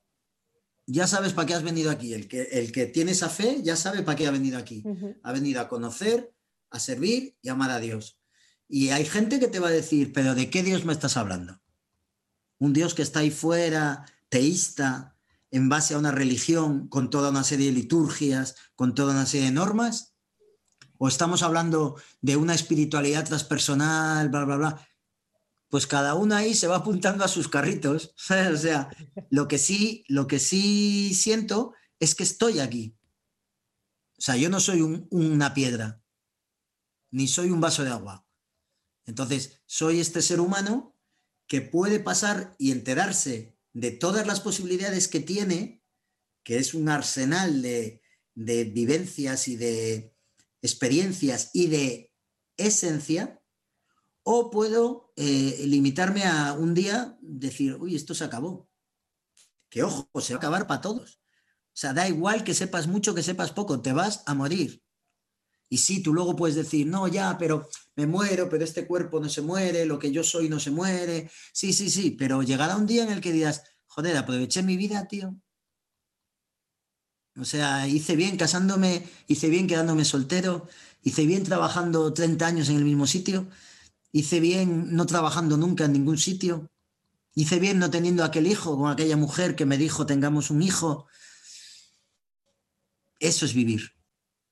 Ya 0.86 1.06
sabes 1.06 1.32
para 1.32 1.46
qué 1.46 1.54
has 1.54 1.62
venido 1.62 1.90
aquí. 1.90 2.14
El 2.14 2.28
que, 2.28 2.42
el 2.42 2.72
que 2.72 2.86
tiene 2.86 3.12
esa 3.12 3.28
fe 3.28 3.60
ya 3.62 3.76
sabe 3.76 4.02
para 4.02 4.16
qué 4.16 4.26
ha 4.26 4.30
venido 4.30 4.58
aquí. 4.58 4.82
Ha 5.22 5.32
venido 5.32 5.60
a 5.60 5.68
conocer, 5.68 6.34
a 6.70 6.78
servir 6.78 7.36
y 7.42 7.48
amar 7.48 7.70
a 7.70 7.80
Dios. 7.80 8.20
Y 8.68 8.90
hay 8.90 9.04
gente 9.04 9.40
que 9.40 9.48
te 9.48 9.60
va 9.60 9.68
a 9.68 9.72
decir, 9.72 10.12
pero 10.12 10.34
¿de 10.34 10.50
qué 10.50 10.62
Dios 10.62 10.84
me 10.84 10.92
estás 10.92 11.16
hablando? 11.16 11.60
Un 12.58 12.72
Dios 12.72 12.94
que 12.94 13.02
está 13.02 13.20
ahí 13.20 13.30
fuera, 13.30 14.04
teísta, 14.28 15.16
en 15.50 15.68
base 15.68 15.94
a 15.94 15.98
una 15.98 16.12
religión, 16.12 16.88
con 16.88 17.10
toda 17.10 17.30
una 17.30 17.44
serie 17.44 17.66
de 17.66 17.72
liturgias, 17.72 18.56
con 18.76 18.94
toda 18.94 19.12
una 19.12 19.26
serie 19.26 19.46
de 19.46 19.52
normas. 19.52 20.14
¿O 21.02 21.08
estamos 21.08 21.42
hablando 21.42 21.96
de 22.20 22.36
una 22.36 22.54
espiritualidad 22.54 23.24
transpersonal, 23.24 24.28
bla, 24.28 24.44
bla, 24.44 24.56
bla? 24.58 24.88
Pues 25.70 25.86
cada 25.86 26.14
uno 26.14 26.34
ahí 26.34 26.54
se 26.54 26.66
va 26.66 26.76
apuntando 26.76 27.24
a 27.24 27.28
sus 27.28 27.48
carritos. 27.48 28.14
O 28.52 28.56
sea, 28.58 28.90
lo 29.30 29.48
que 29.48 29.56
sí, 29.56 30.04
lo 30.08 30.26
que 30.26 30.38
sí 30.38 31.14
siento 31.14 31.72
es 32.00 32.14
que 32.14 32.22
estoy 32.22 32.58
aquí. 32.58 32.98
O 34.18 34.20
sea, 34.20 34.36
yo 34.36 34.50
no 34.50 34.60
soy 34.60 34.82
una 34.82 35.54
piedra, 35.54 36.02
ni 37.10 37.28
soy 37.28 37.48
un 37.48 37.62
vaso 37.62 37.82
de 37.82 37.92
agua. 37.92 38.26
Entonces, 39.06 39.62
soy 39.64 40.00
este 40.00 40.20
ser 40.20 40.38
humano 40.38 40.98
que 41.46 41.62
puede 41.62 42.00
pasar 42.00 42.54
y 42.58 42.72
enterarse 42.72 43.56
de 43.72 43.90
todas 43.90 44.26
las 44.26 44.40
posibilidades 44.40 45.08
que 45.08 45.20
tiene, 45.20 45.82
que 46.44 46.58
es 46.58 46.74
un 46.74 46.90
arsenal 46.90 47.62
de, 47.62 48.02
vivencias 48.34 49.48
y 49.48 49.56
de 49.56 50.14
experiencias 50.62 51.50
y 51.52 51.68
de 51.68 52.12
esencia, 52.56 53.40
o 54.22 54.50
puedo 54.50 55.12
eh, 55.16 55.64
limitarme 55.66 56.24
a 56.24 56.52
un 56.52 56.74
día 56.74 57.16
decir, 57.20 57.76
uy, 57.76 57.96
esto 57.96 58.14
se 58.14 58.24
acabó. 58.24 58.68
Que 59.68 59.82
ojo, 59.82 60.08
se 60.20 60.34
va 60.34 60.36
a 60.36 60.40
acabar 60.40 60.66
para 60.66 60.80
todos. 60.80 61.20
O 61.68 61.76
sea, 61.80 61.92
da 61.94 62.08
igual 62.08 62.44
que 62.44 62.54
sepas 62.54 62.86
mucho, 62.86 63.14
que 63.14 63.22
sepas 63.22 63.52
poco, 63.52 63.80
te 63.80 63.92
vas 63.92 64.22
a 64.26 64.34
morir. 64.34 64.82
Y 65.68 65.78
sí, 65.78 66.02
tú 66.02 66.12
luego 66.12 66.34
puedes 66.34 66.56
decir, 66.56 66.86
no, 66.86 67.06
ya, 67.06 67.38
pero 67.38 67.68
me 67.94 68.06
muero, 68.06 68.48
pero 68.48 68.64
este 68.64 68.86
cuerpo 68.86 69.20
no 69.20 69.28
se 69.28 69.40
muere, 69.40 69.86
lo 69.86 69.98
que 69.98 70.10
yo 70.10 70.24
soy 70.24 70.48
no 70.48 70.58
se 70.58 70.72
muere. 70.72 71.30
Sí, 71.52 71.72
sí, 71.72 71.88
sí, 71.88 72.10
pero 72.10 72.42
llegará 72.42 72.76
un 72.76 72.86
día 72.86 73.04
en 73.04 73.12
el 73.12 73.20
que 73.20 73.32
digas, 73.32 73.62
joder, 73.86 74.16
aproveché 74.16 74.62
mi 74.64 74.76
vida, 74.76 75.06
tío. 75.06 75.36
O 77.36 77.44
sea, 77.44 77.86
hice 77.86 78.16
bien 78.16 78.36
casándome, 78.36 79.08
hice 79.28 79.48
bien 79.48 79.66
quedándome 79.66 80.04
soltero, 80.04 80.68
hice 81.02 81.26
bien 81.26 81.44
trabajando 81.44 82.12
30 82.12 82.46
años 82.46 82.68
en 82.68 82.76
el 82.76 82.84
mismo 82.84 83.06
sitio, 83.06 83.48
hice 84.12 84.40
bien 84.40 84.94
no 84.94 85.06
trabajando 85.06 85.56
nunca 85.56 85.84
en 85.84 85.92
ningún 85.92 86.18
sitio, 86.18 86.70
hice 87.34 87.60
bien 87.60 87.78
no 87.78 87.90
teniendo 87.90 88.24
aquel 88.24 88.46
hijo 88.46 88.76
con 88.76 88.90
aquella 88.90 89.16
mujer 89.16 89.54
que 89.54 89.66
me 89.66 89.78
dijo 89.78 90.06
tengamos 90.06 90.50
un 90.50 90.62
hijo. 90.62 91.06
Eso 93.20 93.44
es 93.44 93.54
vivir. 93.54 93.92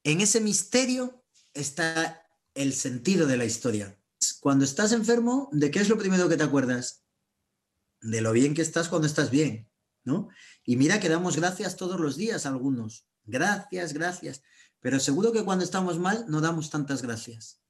En 0.04 0.20
ese 0.20 0.40
misterio 0.40 1.24
está 1.54 2.22
el 2.54 2.72
sentido 2.72 3.26
de 3.26 3.36
la 3.36 3.44
historia. 3.44 3.98
Cuando 4.40 4.64
estás 4.64 4.92
enfermo, 4.92 5.48
¿de 5.52 5.70
qué 5.70 5.80
es 5.80 5.88
lo 5.88 5.98
primero 5.98 6.28
que 6.28 6.36
te 6.36 6.44
acuerdas? 6.44 7.02
De 8.00 8.20
lo 8.20 8.32
bien 8.32 8.54
que 8.54 8.62
estás 8.62 8.88
cuando 8.88 9.06
estás 9.06 9.30
bien, 9.30 9.68
¿no? 10.04 10.28
Y 10.64 10.76
mira 10.76 11.00
que 11.00 11.08
damos 11.08 11.36
gracias 11.36 11.76
todos 11.76 12.00
los 12.00 12.16
días 12.16 12.46
a 12.46 12.50
algunos. 12.50 13.06
Gracias, 13.24 13.92
gracias. 13.92 14.42
Pero 14.80 15.00
seguro 15.00 15.32
que 15.32 15.44
cuando 15.44 15.64
estamos 15.64 15.98
mal 15.98 16.24
no 16.28 16.40
damos 16.40 16.70
tantas 16.70 17.02
gracias. 17.02 17.60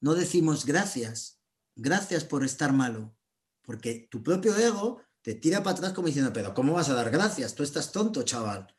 No 0.00 0.14
decimos 0.14 0.66
gracias, 0.66 1.40
gracias 1.74 2.24
por 2.24 2.44
estar 2.44 2.72
malo. 2.72 3.16
Porque 3.62 4.08
tu 4.10 4.22
propio 4.22 4.56
ego 4.56 5.02
te 5.22 5.34
tira 5.34 5.62
para 5.62 5.76
atrás 5.76 5.92
como 5.92 6.06
diciendo, 6.06 6.32
pero 6.32 6.54
¿cómo 6.54 6.72
vas 6.72 6.88
a 6.88 6.94
dar 6.94 7.10
gracias? 7.10 7.54
Tú 7.54 7.62
estás 7.62 7.92
tonto, 7.92 8.22
chaval. 8.22 8.74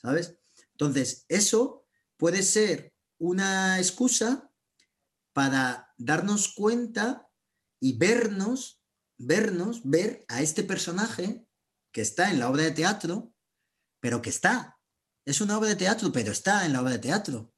¿Sabes? 0.00 0.36
Entonces, 0.72 1.24
eso 1.28 1.84
puede 2.16 2.42
ser 2.42 2.92
una 3.18 3.78
excusa 3.78 4.50
para 5.32 5.94
darnos 5.96 6.52
cuenta 6.54 7.28
y 7.78 7.96
vernos, 7.96 8.82
vernos, 9.16 9.80
ver 9.84 10.24
a 10.28 10.42
este 10.42 10.64
personaje 10.64 11.46
que 11.92 12.00
está 12.00 12.30
en 12.30 12.40
la 12.40 12.50
obra 12.50 12.62
de 12.62 12.72
teatro, 12.72 13.32
pero 14.00 14.22
que 14.22 14.30
está. 14.30 14.78
Es 15.24 15.40
una 15.40 15.58
obra 15.58 15.68
de 15.68 15.76
teatro, 15.76 16.10
pero 16.10 16.32
está 16.32 16.66
en 16.66 16.72
la 16.72 16.80
obra 16.80 16.92
de 16.92 16.98
teatro. 16.98 17.52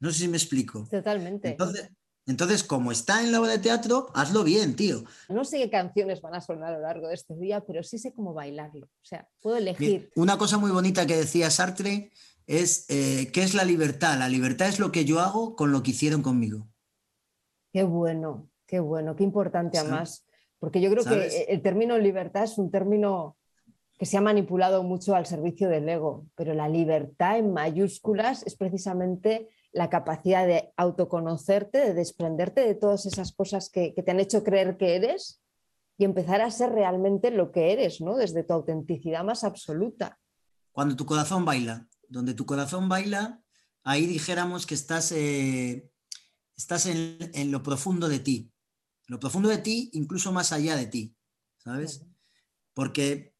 No 0.00 0.10
sé 0.10 0.18
si 0.18 0.28
me 0.28 0.36
explico. 0.36 0.86
Totalmente. 0.90 1.50
Entonces, 1.50 1.90
entonces, 2.26 2.64
como 2.64 2.90
está 2.90 3.22
en 3.22 3.30
la 3.30 3.40
obra 3.40 3.52
de 3.52 3.60
teatro, 3.60 4.10
hazlo 4.12 4.42
bien, 4.42 4.74
tío. 4.74 5.04
No 5.28 5.44
sé 5.44 5.58
qué 5.58 5.70
canciones 5.70 6.20
van 6.20 6.34
a 6.34 6.40
sonar 6.40 6.74
a 6.74 6.76
lo 6.76 6.82
largo 6.82 7.06
de 7.06 7.14
este 7.14 7.36
día, 7.36 7.64
pero 7.64 7.84
sí 7.84 7.98
sé 7.98 8.12
cómo 8.12 8.34
bailarlo. 8.34 8.86
O 8.86 9.04
sea, 9.04 9.28
puedo 9.40 9.56
elegir. 9.56 10.10
Una 10.16 10.36
cosa 10.36 10.58
muy 10.58 10.72
bonita 10.72 11.06
que 11.06 11.16
decía 11.16 11.50
Sartre 11.50 12.10
es, 12.46 12.86
eh, 12.88 13.30
¿qué 13.32 13.42
es 13.42 13.54
la 13.54 13.64
libertad? 13.64 14.18
La 14.18 14.28
libertad 14.28 14.66
es 14.68 14.80
lo 14.80 14.90
que 14.90 15.04
yo 15.04 15.20
hago 15.20 15.54
con 15.54 15.70
lo 15.70 15.84
que 15.84 15.92
hicieron 15.92 16.22
conmigo. 16.22 16.66
Qué 17.72 17.84
bueno, 17.84 18.50
qué 18.66 18.80
bueno, 18.80 19.14
qué 19.14 19.22
importante 19.22 19.78
además. 19.78 20.26
Porque 20.58 20.80
yo 20.80 20.90
creo 20.90 21.04
que 21.04 21.46
el 21.48 21.62
término 21.62 21.96
libertad 21.96 22.42
es 22.42 22.58
un 22.58 22.72
término 22.72 23.35
que 23.98 24.06
se 24.06 24.18
ha 24.18 24.20
manipulado 24.20 24.82
mucho 24.82 25.14
al 25.14 25.26
servicio 25.26 25.68
del 25.68 25.88
ego, 25.88 26.26
pero 26.34 26.52
la 26.54 26.68
libertad 26.68 27.38
en 27.38 27.52
mayúsculas 27.52 28.42
es 28.46 28.54
precisamente 28.54 29.48
la 29.72 29.90
capacidad 29.90 30.46
de 30.46 30.72
autoconocerte, 30.76 31.78
de 31.78 31.94
desprenderte 31.94 32.62
de 32.62 32.74
todas 32.74 33.06
esas 33.06 33.32
cosas 33.32 33.70
que, 33.70 33.92
te 33.92 34.10
han 34.10 34.20
hecho 34.20 34.42
creer 34.42 34.76
que 34.76 34.96
eres 34.96 35.42
y 35.98 36.04
empezar 36.04 36.40
a 36.40 36.50
ser 36.50 36.70
realmente 36.72 37.30
lo 37.30 37.52
que 37.52 37.72
eres, 37.72 38.00
¿no? 38.00 38.16
Desde 38.16 38.42
tu 38.42 38.52
autenticidad 38.52 39.24
más 39.24 39.44
absoluta. 39.44 40.18
Cuando 40.72 40.94
tu 40.96 41.06
corazón 41.06 41.44
baila, 41.44 41.86
donde 42.08 42.34
tu 42.34 42.44
corazón 42.44 42.88
baila, 42.88 43.42
ahí 43.82 44.06
dijéramos 44.06 44.66
que 44.66 44.74
estás, 44.74 45.12
eh, 45.12 45.90
estás 46.56 46.86
en, 46.86 47.18
en, 47.34 47.50
lo 47.50 47.62
profundo 47.62 48.08
de 48.08 48.20
ti, 48.20 48.50
lo 49.06 49.18
profundo 49.18 49.48
de 49.48 49.58
ti, 49.58 49.90
incluso 49.94 50.32
más 50.32 50.52
allá 50.52 50.76
de 50.76 50.86
ti, 50.86 51.14
¿sabes? 51.58 52.06
Porque 52.74 53.35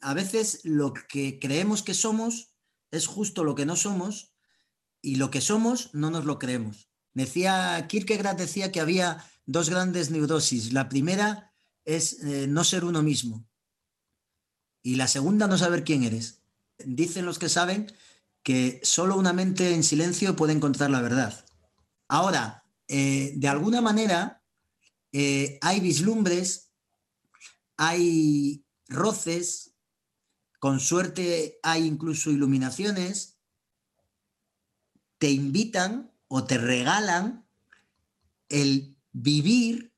a 0.00 0.14
veces 0.14 0.60
lo 0.64 0.94
que 0.94 1.38
creemos 1.38 1.82
que 1.82 1.94
somos 1.94 2.54
es 2.90 3.06
justo 3.06 3.44
lo 3.44 3.54
que 3.54 3.66
no 3.66 3.76
somos 3.76 4.34
y 5.02 5.16
lo 5.16 5.30
que 5.30 5.40
somos 5.40 5.90
no 5.92 6.10
nos 6.10 6.24
lo 6.24 6.38
creemos. 6.38 6.88
Decía, 7.12 7.86
Kierkegaard 7.88 8.36
decía 8.36 8.72
que 8.72 8.80
había 8.80 9.24
dos 9.44 9.70
grandes 9.70 10.10
neurosis. 10.10 10.72
La 10.72 10.88
primera 10.88 11.52
es 11.84 12.22
eh, 12.22 12.46
no 12.48 12.64
ser 12.64 12.84
uno 12.84 13.02
mismo 13.02 13.46
y 14.82 14.94
la 14.94 15.08
segunda 15.08 15.48
no 15.48 15.58
saber 15.58 15.82
quién 15.82 16.04
eres. 16.04 16.42
Dicen 16.78 17.26
los 17.26 17.38
que 17.38 17.48
saben 17.48 17.92
que 18.44 18.80
solo 18.84 19.16
una 19.16 19.32
mente 19.32 19.74
en 19.74 19.82
silencio 19.82 20.36
puede 20.36 20.52
encontrar 20.52 20.90
la 20.90 21.00
verdad. 21.00 21.44
Ahora, 22.06 22.64
eh, 22.86 23.32
de 23.34 23.48
alguna 23.48 23.80
manera, 23.80 24.44
eh, 25.10 25.58
hay 25.60 25.80
vislumbres, 25.80 26.70
hay 27.76 28.65
roces, 28.88 29.74
con 30.58 30.80
suerte 30.80 31.58
hay 31.62 31.86
incluso 31.86 32.30
iluminaciones, 32.30 33.38
te 35.18 35.30
invitan 35.30 36.12
o 36.28 36.44
te 36.44 36.58
regalan 36.58 37.46
el 38.48 38.96
vivir 39.12 39.92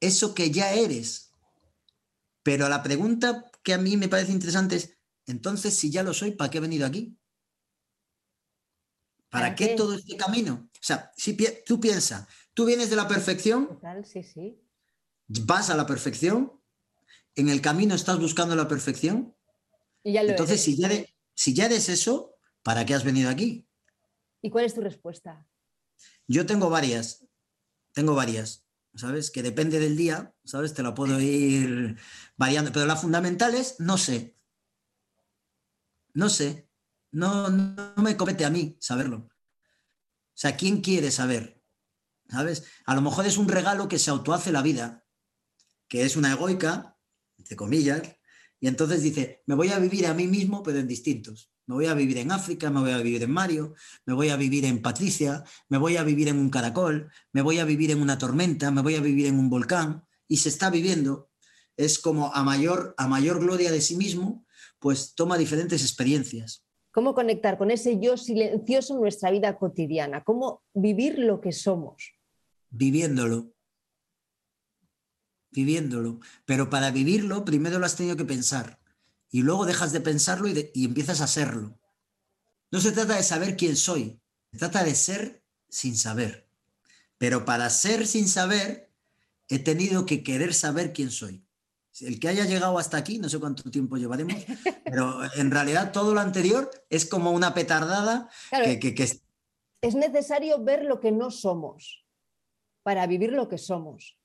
eso 0.00 0.34
que 0.34 0.50
ya 0.50 0.72
eres. 0.72 1.32
Pero 2.42 2.68
la 2.68 2.82
pregunta 2.82 3.50
que 3.62 3.74
a 3.74 3.78
mí 3.78 3.96
me 3.96 4.08
parece 4.08 4.32
interesante 4.32 4.76
es, 4.76 4.96
entonces 5.26 5.74
si 5.74 5.90
ya 5.90 6.02
lo 6.02 6.14
soy, 6.14 6.32
¿para 6.32 6.50
qué 6.50 6.58
he 6.58 6.62
venido 6.62 6.86
aquí? 6.86 7.16
¿Para, 9.28 9.54
qué? 9.54 9.74
todo 9.76 9.94
este 9.94 10.16
camino? 10.16 10.68
O 10.72 10.82
sea, 10.82 11.12
si 11.16 11.36
tú 11.64 11.78
piensas, 11.78 12.26
tú 12.52 12.64
vienes 12.64 12.90
de 12.90 12.96
la 12.96 13.06
perfección, 13.06 13.80
sí, 14.04 14.24
sí. 14.24 14.60
vas 15.28 15.70
a 15.70 15.76
la 15.76 15.86
perfección, 15.86 16.59
en 17.40 17.48
el 17.48 17.60
camino 17.60 17.94
estás 17.94 18.18
buscando 18.18 18.54
la 18.56 18.68
perfección. 18.68 19.34
Entonces, 20.04 20.62
si 20.62 20.76
ya, 20.76 20.90
si 21.34 21.54
ya 21.54 21.66
eres 21.66 21.88
eso, 21.88 22.36
¿para 22.62 22.84
qué 22.86 22.94
has 22.94 23.04
venido 23.04 23.30
aquí? 23.30 23.66
¿Y 24.42 24.50
cuál 24.50 24.64
es 24.64 24.74
tu 24.74 24.80
respuesta? 24.80 25.46
Yo 26.26 26.46
tengo 26.46 26.70
varias, 26.70 27.26
tengo 27.92 28.14
varias, 28.14 28.64
¿sabes? 28.94 29.30
Que 29.30 29.42
depende 29.42 29.78
del 29.78 29.96
día, 29.96 30.34
¿sabes? 30.44 30.74
Te 30.74 30.82
la 30.82 30.94
puedo 30.94 31.20
ir 31.20 31.96
variando, 32.36 32.72
pero 32.72 32.86
la 32.86 32.96
fundamental 32.96 33.54
es 33.54 33.80
no 33.80 33.98
sé. 33.98 34.36
No 36.14 36.28
sé. 36.28 36.68
No, 37.12 37.48
no 37.50 37.94
me 37.96 38.16
compete 38.16 38.44
a 38.44 38.50
mí 38.50 38.76
saberlo. 38.80 39.16
O 39.16 40.38
sea, 40.40 40.56
¿quién 40.56 40.80
quiere 40.80 41.10
saber? 41.10 41.62
¿Sabes? 42.28 42.64
A 42.86 42.94
lo 42.94 43.00
mejor 43.00 43.26
es 43.26 43.36
un 43.36 43.48
regalo 43.48 43.88
que 43.88 43.98
se 43.98 44.10
autohace 44.10 44.52
la 44.52 44.62
vida, 44.62 45.04
que 45.88 46.04
es 46.04 46.16
una 46.16 46.32
egoica, 46.32 46.89
entre 47.40 47.56
comillas, 47.56 48.02
y 48.60 48.68
entonces 48.68 49.02
dice, 49.02 49.42
me 49.46 49.54
voy 49.54 49.68
a 49.70 49.78
vivir 49.78 50.06
a 50.06 50.14
mí 50.14 50.26
mismo, 50.26 50.62
pero 50.62 50.78
en 50.78 50.86
distintos. 50.86 51.50
Me 51.66 51.74
voy 51.74 51.86
a 51.86 51.94
vivir 51.94 52.18
en 52.18 52.30
África, 52.30 52.68
me 52.70 52.80
voy 52.80 52.90
a 52.90 52.98
vivir 52.98 53.22
en 53.22 53.30
Mario, 53.30 53.74
me 54.04 54.12
voy 54.12 54.28
a 54.28 54.36
vivir 54.36 54.66
en 54.66 54.82
Patricia, 54.82 55.42
me 55.68 55.78
voy 55.78 55.96
a 55.96 56.02
vivir 56.02 56.28
en 56.28 56.38
un 56.38 56.50
caracol, 56.50 57.10
me 57.32 57.42
voy 57.42 57.58
a 57.58 57.64
vivir 57.64 57.90
en 57.90 58.02
una 58.02 58.18
tormenta, 58.18 58.70
me 58.70 58.82
voy 58.82 58.96
a 58.96 59.00
vivir 59.00 59.26
en 59.26 59.38
un 59.38 59.48
volcán, 59.48 60.04
y 60.28 60.36
se 60.36 60.50
está 60.50 60.68
viviendo. 60.68 61.30
Es 61.76 61.98
como 61.98 62.34
a 62.34 62.42
mayor, 62.42 62.94
a 62.98 63.08
mayor 63.08 63.40
gloria 63.40 63.72
de 63.72 63.80
sí 63.80 63.96
mismo, 63.96 64.44
pues 64.78 65.14
toma 65.14 65.38
diferentes 65.38 65.80
experiencias. 65.82 66.66
¿Cómo 66.92 67.14
conectar 67.14 67.56
con 67.56 67.70
ese 67.70 67.98
yo 67.98 68.16
silencioso 68.16 68.94
en 68.94 69.00
nuestra 69.00 69.30
vida 69.30 69.56
cotidiana? 69.56 70.22
¿Cómo 70.24 70.62
vivir 70.74 71.18
lo 71.18 71.40
que 71.40 71.52
somos? 71.52 72.12
Viviéndolo 72.68 73.54
viviéndolo. 75.50 76.20
Pero 76.44 76.70
para 76.70 76.90
vivirlo, 76.90 77.44
primero 77.44 77.78
lo 77.78 77.86
has 77.86 77.96
tenido 77.96 78.16
que 78.16 78.24
pensar. 78.24 78.80
Y 79.30 79.42
luego 79.42 79.66
dejas 79.66 79.92
de 79.92 80.00
pensarlo 80.00 80.48
y, 80.48 80.84
empiezas 80.84 81.20
a 81.20 81.26
serlo. 81.26 81.78
No 82.70 82.80
se 82.80 82.92
trata 82.92 83.16
de 83.16 83.22
saber 83.22 83.56
quién 83.56 83.76
soy, 83.76 84.20
se 84.50 84.58
trata 84.58 84.84
de 84.84 84.94
ser 84.94 85.44
sin 85.68 85.96
saber. 85.96 86.48
Pero 87.18 87.44
para 87.44 87.68
ser 87.70 88.06
sin 88.06 88.28
saber, 88.28 88.90
he 89.48 89.58
tenido 89.58 90.06
que 90.06 90.22
querer 90.22 90.54
saber 90.54 90.92
quién 90.92 91.10
soy. 91.10 91.44
El 92.00 92.18
que 92.18 92.28
haya 92.28 92.44
llegado 92.44 92.78
hasta 92.78 92.96
aquí, 92.96 93.18
no 93.18 93.28
sé 93.28 93.38
cuánto 93.38 93.70
tiempo 93.70 93.96
llevaremos, 93.96 94.34
pero 94.84 95.20
en 95.34 95.50
realidad 95.50 95.92
todo 95.92 96.14
lo 96.14 96.20
anterior 96.20 96.70
es 96.88 97.04
como 97.04 97.32
una 97.32 97.52
petardada 97.52 98.30
que, 98.50 99.20
Es 99.82 99.94
necesario 99.94 100.62
ver 100.62 100.84
lo 100.84 101.00
que 101.00 101.12
no 101.12 101.30
somos 101.30 102.04
para 102.82 103.06
vivir 103.06 103.32
lo 103.32 103.48
que 103.48 103.58
somos. 103.58 104.19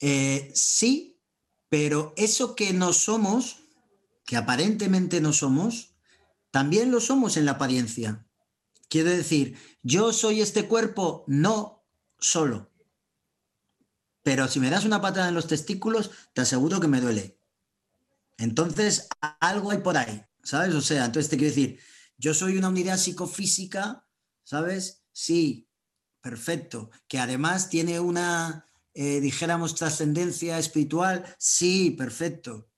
Eh, 0.00 0.50
sí, 0.54 1.20
pero 1.68 2.14
eso 2.16 2.54
que 2.54 2.72
no 2.72 2.92
somos, 2.92 3.64
que 4.24 4.36
aparentemente 4.36 5.20
no 5.20 5.32
somos, 5.32 5.94
también 6.50 6.90
lo 6.90 7.00
somos 7.00 7.36
en 7.36 7.44
la 7.44 7.52
apariencia. 7.52 8.26
Quiero 8.88 9.10
decir, 9.10 9.56
yo 9.82 10.12
soy 10.12 10.40
este 10.40 10.66
cuerpo 10.66 11.24
no 11.26 11.84
solo. 12.18 12.70
Pero 14.22 14.48
si 14.48 14.60
me 14.60 14.70
das 14.70 14.84
una 14.84 15.00
patada 15.00 15.28
en 15.28 15.34
los 15.34 15.46
testículos, 15.46 16.10
te 16.32 16.42
aseguro 16.42 16.80
que 16.80 16.88
me 16.88 17.00
duele. 17.00 17.38
Entonces, 18.38 19.08
algo 19.40 19.70
hay 19.70 19.78
por 19.78 19.96
ahí, 19.96 20.24
¿sabes? 20.42 20.74
O 20.74 20.80
sea, 20.80 21.06
entonces 21.06 21.28
te 21.28 21.36
quiero 21.36 21.54
decir, 21.54 21.80
yo 22.16 22.34
soy 22.34 22.56
una 22.56 22.68
unidad 22.68 22.96
psicofísica, 22.96 24.06
¿sabes? 24.44 25.02
Sí, 25.12 25.68
perfecto. 26.20 26.90
Que 27.08 27.18
además 27.18 27.68
tiene 27.68 28.00
una, 28.00 28.67
eh, 29.00 29.20
dijéramos, 29.20 29.76
trascendencia 29.76 30.58
espiritual, 30.58 31.24
sí, 31.38 31.92
perfecto. 31.92 32.68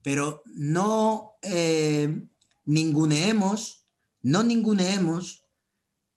pero 0.00 0.42
no 0.46 1.34
eh, 1.42 2.26
ninguneemos, 2.64 3.86
no 4.22 4.42
ninguneemos 4.42 5.44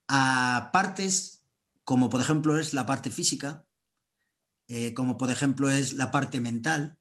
a 0.07 0.69
partes 0.71 1.43
como 1.83 2.09
por 2.09 2.21
ejemplo 2.21 2.57
es 2.57 2.73
la 2.73 2.85
parte 2.85 3.11
física, 3.11 3.67
eh, 4.69 4.93
como 4.93 5.17
por 5.17 5.29
ejemplo 5.29 5.69
es 5.69 5.91
la 5.91 6.09
parte 6.09 6.39
mental, 6.39 6.97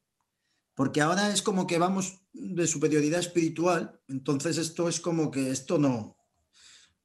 porque 0.75 1.00
ahora 1.00 1.30
es 1.32 1.42
como 1.42 1.68
que 1.68 1.78
vamos 1.78 2.25
de 2.32 2.66
superioridad 2.66 3.20
espiritual, 3.20 4.00
entonces 4.08 4.58
esto 4.58 4.88
es 4.88 4.99
como 4.99 5.30
que 5.30 5.52
esto 5.52 5.78
no... 5.78 6.16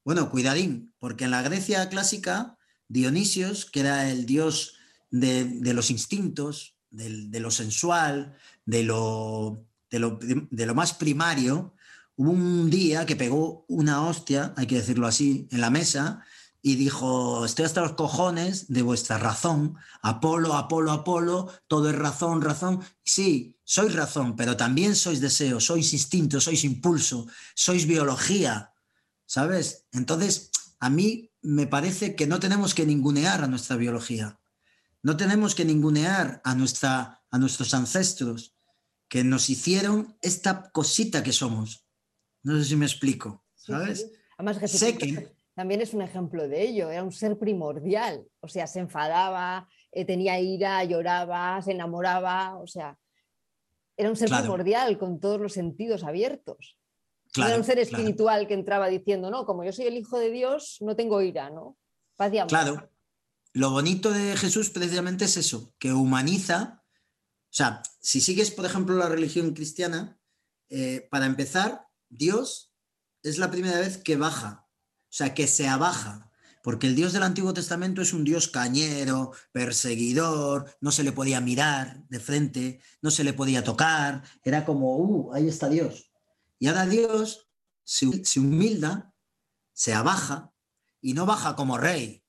Bueno, 0.03 0.31
cuidadín, 0.31 0.95
porque 0.97 1.25
en 1.25 1.31
la 1.31 1.43
Grecia 1.43 1.89
clásica, 1.89 2.57
Dionisios, 2.87 3.69
que 3.69 3.81
era 3.81 4.09
el 4.09 4.25
dios 4.25 4.76
de, 5.09 5.73
los 5.73 5.91
instintos, 5.91 6.75
de 6.89 7.39
lo 7.39 7.51
sensual, 7.51 8.35
de 8.65 8.83
lo, 8.83 9.65
de 9.89 9.99
lo, 9.99 10.19
de 10.21 10.65
lo 10.65 10.75
más 10.75 10.93
primario, 10.93 11.73
hubo 12.15 12.31
un 12.31 12.69
día 12.69 13.05
que 13.05 13.15
pegó 13.15 13.65
una 13.67 14.05
hostia, 14.05 14.53
hay 14.57 14.67
que 14.67 14.75
decirlo 14.75 15.07
así, 15.07 15.47
en 15.51 15.61
la 15.61 15.69
mesa 15.69 16.23
y 16.61 16.75
dijo, 16.75 17.45
estoy 17.45 17.65
hasta 17.65 17.81
los 17.81 17.93
cojones 17.93 18.67
de 18.67 18.81
vuestra 18.81 19.17
razón, 19.17 19.77
Apolo, 20.01 20.53
Apolo, 20.53 20.91
Apolo, 20.91 21.49
todo 21.67 21.89
es 21.89 21.95
razón, 21.95 22.41
razón. 22.41 22.81
Sí, 23.03 23.57
sois 23.63 23.93
razón, 23.93 24.35
pero 24.35 24.57
también 24.57 24.95
sois 24.95 25.21
deseo, 25.21 25.61
sois 25.61 25.93
instinto, 25.93 26.41
sois 26.41 26.63
impulso, 26.63 27.27
sois 27.55 27.85
biología, 27.85 28.73
¿sabes? 29.25 29.85
Entonces, 29.93 30.51
a 30.79 30.89
mí 30.89 31.31
me 31.41 31.67
parece 31.67 32.15
que 32.15 32.27
no 32.27 32.39
tenemos 32.39 32.73
que 32.73 32.85
ningunear 32.85 33.43
a 33.43 33.47
nuestra 33.47 33.77
biología, 33.77 34.39
no 35.07 35.15
tenemos 35.15 35.55
que 35.55 35.63
ningunear 35.63 36.41
a, 36.43 36.53
nuestra, 36.53 37.23
a 37.31 37.37
nuestros 37.37 37.73
ancestros 37.73 38.57
que 39.07 39.23
nos 39.23 39.49
hicieron 39.49 40.17
esta 40.21 40.69
cosita 40.69 41.23
que 41.23 41.31
somos. 41.31 41.87
No 42.43 42.57
sé 42.57 42.65
si 42.65 42.75
me 42.75 42.85
explico, 42.85 43.45
¿sabes? 43.55 44.11
Además, 44.37 44.69
sé 44.69 44.97
que 44.97 45.33
también 45.55 45.79
es 45.79 45.93
un 45.93 46.01
ejemplo 46.01 46.49
de 46.49 46.61
ello, 46.61 46.91
era 46.91 47.05
un 47.05 47.13
ser 47.13 47.39
primordial, 47.39 48.27
o 48.41 48.49
sea, 48.49 48.67
se 48.67 48.81
enfadaba, 48.81 49.69
eh, 49.93 50.03
tenía 50.03 50.41
ira, 50.41 50.83
lloraba, 50.83 51.61
se 51.61 51.71
enamoraba, 51.71 52.57
o 52.57 52.67
sea, 52.67 52.99
era 53.95 54.09
un 54.09 54.17
ser 54.17 54.27
primordial 54.27 54.97
con 54.97 55.21
todos 55.21 55.39
los 55.39 55.53
sentidos 55.53 56.03
abiertos. 56.03 56.77
era 57.37 57.55
un 57.55 57.63
ser 57.63 57.79
espiritual 57.79 58.45
que 58.45 58.55
entraba 58.55 58.89
diciendo, 58.89 59.31
no, 59.31 59.45
como 59.45 59.63
yo 59.63 59.71
soy 59.71 59.85
el 59.85 59.95
Hijo 59.95 60.19
de 60.19 60.31
Dios, 60.31 60.79
no 60.81 60.97
tengo 60.97 61.21
ira, 61.21 61.49
¿no? 61.49 61.77
Paz 62.17 62.33
y 62.33 62.39
amor. 62.39 62.49
Claro. 62.49 62.96
Lo 63.57 63.71
bonito 63.71 64.11
de 64.11 64.37
Jesús 64.37 64.69
precisamente 64.69 65.25
es 65.25 65.37
eso, 65.37 65.73
que 65.79 65.93
humaniza, 65.93 66.83
o 66.85 67.53
sea, 67.57 67.81
si 67.99 68.21
sigues, 68.21 68.51
por 68.51 68.65
ejemplo, 68.65 68.95
la 68.95 69.09
religión 69.09 69.53
cristiana, 69.53 70.19
eh, 70.69 71.07
para 71.09 71.25
empezar, 71.25 71.87
Dios 72.09 72.73
es 73.23 73.37
la 73.37 73.49
primera 73.49 73.79
vez 73.79 73.97
que 73.97 74.15
baja 74.15 74.67
o 75.09 75.13
sea, 75.17 75.33
que 75.33 75.47
se 75.47 75.67
abaja, 75.67 76.31
porque 76.61 76.87
el 76.87 76.95
Dios 76.95 77.13
del 77.13 77.23
Antiguo 77.23 77.53
Testamento 77.53 78.01
es 78.01 78.13
un 78.13 78.23
Dios 78.25 78.49
cañero, 78.49 79.31
perseguidor, 79.53 80.77
no 80.81 80.91
se 80.91 81.03
le 81.03 81.13
podía 81.13 81.39
mirar 81.39 82.03
de 82.09 82.19
frente, 82.19 82.81
no 83.01 83.09
se 83.09 83.23
le 83.23 83.33
podía 83.33 83.63
tocar, 83.63 84.23
era 84.43 84.65
como, 84.65 84.97
uh, 84.97 85.33
ahí 85.33 85.47
está 85.47 85.69
Dios. 85.69 86.11
Y 86.59 86.67
ahora 86.67 86.85
Dios 86.85 87.49
se, 87.83 88.05
humilda, 88.39 89.13
se 89.73 89.93
abaja 89.93 90.53
y 90.99 91.13
no 91.13 91.25
baja 91.25 91.55
como 91.55 91.77
rey, 91.77 92.23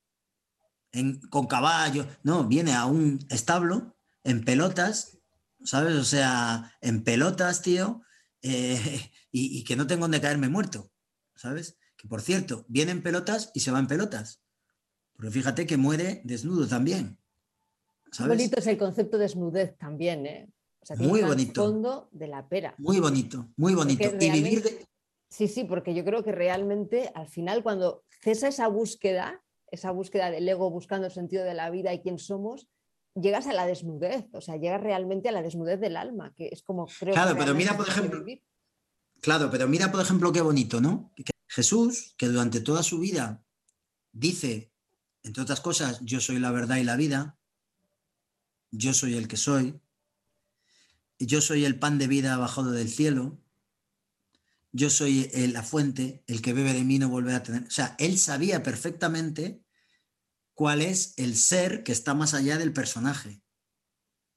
con 1.30 1.46
caballo, 1.46 2.06
no, 2.22 2.44
viene 2.44 2.74
a 2.74 2.86
un 2.86 3.18
establo 3.30 3.96
en 4.24 4.44
pelotas, 4.44 5.18
¿sabes? 5.64 5.94
O 5.94 6.04
sea, 6.04 6.76
en 6.80 7.04
pelotas, 7.04 7.62
tío, 7.62 8.02
eh, 8.42 9.10
y, 9.32 9.58
y, 9.58 9.64
que 9.64 9.76
no 9.76 9.86
tengo 9.86 10.02
donde 10.02 10.20
caerme 10.20 10.48
muerto, 10.48 10.90
¿sabes? 11.34 11.78
que 11.98 12.08
por 12.08 12.22
cierto, 12.22 12.64
viene 12.68 12.92
en 12.92 13.02
pelotas 13.02 13.50
y 13.54 13.60
se 13.60 13.72
va 13.72 13.80
en 13.80 13.88
pelotas. 13.88 14.40
Porque 15.14 15.32
fíjate 15.32 15.66
que 15.66 15.76
muere 15.76 16.22
desnudo 16.24 16.66
también. 16.66 17.18
¿sabes? 18.12 18.38
bonito 18.38 18.60
es 18.60 18.66
el 18.68 18.78
concepto 18.78 19.18
de 19.18 19.24
desnudez 19.24 19.76
también, 19.76 20.24
¿eh? 20.24 20.48
muy 20.96 21.22
bonito. 21.22 21.64
fondo 21.64 22.08
de 22.12 22.28
la 22.28 22.48
pera. 22.48 22.74
Muy 22.78 23.00
bonito, 23.00 23.48
muy 23.56 23.74
bonito. 23.74 24.08
Y 24.20 24.30
vivir 24.30 24.62
de... 24.62 24.86
Sí, 25.28 25.48
sí, 25.48 25.64
porque 25.64 25.92
yo 25.92 26.04
creo 26.04 26.22
que 26.22 26.32
realmente 26.32 27.10
al 27.14 27.28
final 27.28 27.62
cuando 27.62 28.04
cesa 28.22 28.48
esa 28.48 28.68
búsqueda, 28.68 29.42
esa 29.70 29.90
búsqueda 29.90 30.30
del 30.30 30.48
ego 30.48 30.70
buscando 30.70 31.06
el 31.06 31.12
sentido 31.12 31.44
de 31.44 31.54
la 31.54 31.70
vida 31.70 31.92
y 31.92 32.00
quién 32.00 32.18
somos, 32.18 32.68
llegas 33.14 33.46
a 33.46 33.52
la 33.52 33.66
desnudez, 33.66 34.26
o 34.32 34.40
sea, 34.40 34.56
llegas 34.56 34.80
realmente 34.80 35.28
a 35.28 35.32
la 35.32 35.42
desnudez 35.42 35.80
del 35.80 35.96
alma, 35.96 36.34
que 36.36 36.48
es 36.52 36.62
como 36.62 36.86
creo 36.86 37.14
Claro, 37.14 37.36
pero 37.38 37.54
mira, 37.54 37.76
por 37.76 37.88
ejemplo, 37.88 38.24
claro, 39.20 39.50
pero 39.50 39.68
mira, 39.68 39.90
por 39.90 40.00
ejemplo, 40.00 40.32
qué 40.32 40.40
bonito, 40.40 40.80
¿no? 40.80 41.12
Jesús, 41.48 42.14
que 42.16 42.26
durante 42.26 42.60
toda 42.60 42.82
su 42.82 43.00
vida 43.00 43.44
dice, 44.12 44.72
entre 45.22 45.42
otras 45.42 45.60
cosas, 45.60 46.00
yo 46.02 46.20
soy 46.20 46.38
la 46.38 46.50
verdad 46.50 46.76
y 46.76 46.84
la 46.84 46.96
vida, 46.96 47.38
yo 48.70 48.92
soy 48.92 49.16
el 49.16 49.28
que 49.28 49.36
soy, 49.36 49.80
yo 51.18 51.40
soy 51.40 51.64
el 51.64 51.78
pan 51.78 51.98
de 51.98 52.06
vida 52.06 52.36
bajado 52.36 52.70
del 52.70 52.88
cielo, 52.88 53.40
yo 54.72 54.90
soy 54.90 55.30
la 55.52 55.62
fuente, 55.62 56.24
el 56.26 56.42
que 56.42 56.52
bebe 56.52 56.72
de 56.72 56.84
mí 56.84 56.98
no 56.98 57.08
volverá 57.08 57.38
a 57.38 57.42
tener. 57.42 57.64
O 57.64 57.70
sea, 57.70 57.94
él 57.98 58.18
sabía 58.18 58.62
perfectamente 58.62 59.64
cuál 60.54 60.82
es 60.82 61.14
el 61.16 61.36
ser 61.36 61.84
que 61.84 61.92
está 61.92 62.14
más 62.14 62.34
allá 62.34 62.58
del 62.58 62.72
personaje. 62.72 63.42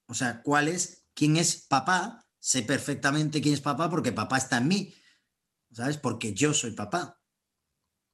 O 0.08 0.14
sea, 0.14 0.42
cuál 0.42 0.68
es, 0.68 1.06
quién 1.14 1.38
es 1.38 1.56
papá, 1.68 2.28
sé 2.40 2.64
perfectamente 2.64 3.42
quién 3.42 3.54
es 3.54 3.62
papá 3.62 3.90
porque 3.90 4.12
papá 4.12 4.38
está 4.38 4.58
en 4.58 4.68
mí, 4.68 4.94
¿sabes? 5.72 5.98
Porque 5.98 6.34
yo 6.34 6.54
soy 6.54 6.72
papá. 6.72 7.22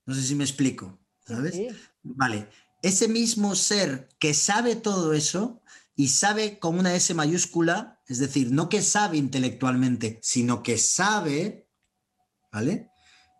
No 0.05 0.13
sé 0.13 0.23
si 0.23 0.35
me 0.35 0.43
explico, 0.43 0.99
¿sabes? 1.25 1.55
Vale, 2.03 2.49
ese 2.81 3.07
mismo 3.07 3.55
ser 3.55 4.09
que 4.19 4.33
sabe 4.33 4.75
todo 4.75 5.13
eso 5.13 5.61
y 5.95 6.09
sabe 6.09 6.59
con 6.59 6.77
una 6.77 6.95
S 6.95 7.13
mayúscula, 7.13 8.01
es 8.05 8.19
decir, 8.19 8.51
no 8.51 8.69
que 8.69 8.81
sabe 8.81 9.17
intelectualmente, 9.17 10.19
sino 10.21 10.61
que 10.61 10.77
sabe, 10.77 11.66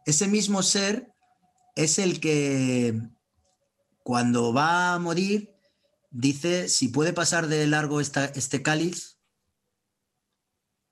Ese 0.05 0.27
mismo 0.27 0.63
ser 0.63 1.11
es 1.75 1.99
el 1.99 2.19
que 2.19 2.99
cuando 4.03 4.53
va 4.53 4.93
a 4.93 4.99
morir 4.99 5.53
dice 6.09 6.69
si 6.69 6.87
puede 6.87 7.13
pasar 7.13 7.47
de 7.47 7.67
largo 7.67 7.99
este 8.01 8.61
cáliz, 8.63 9.19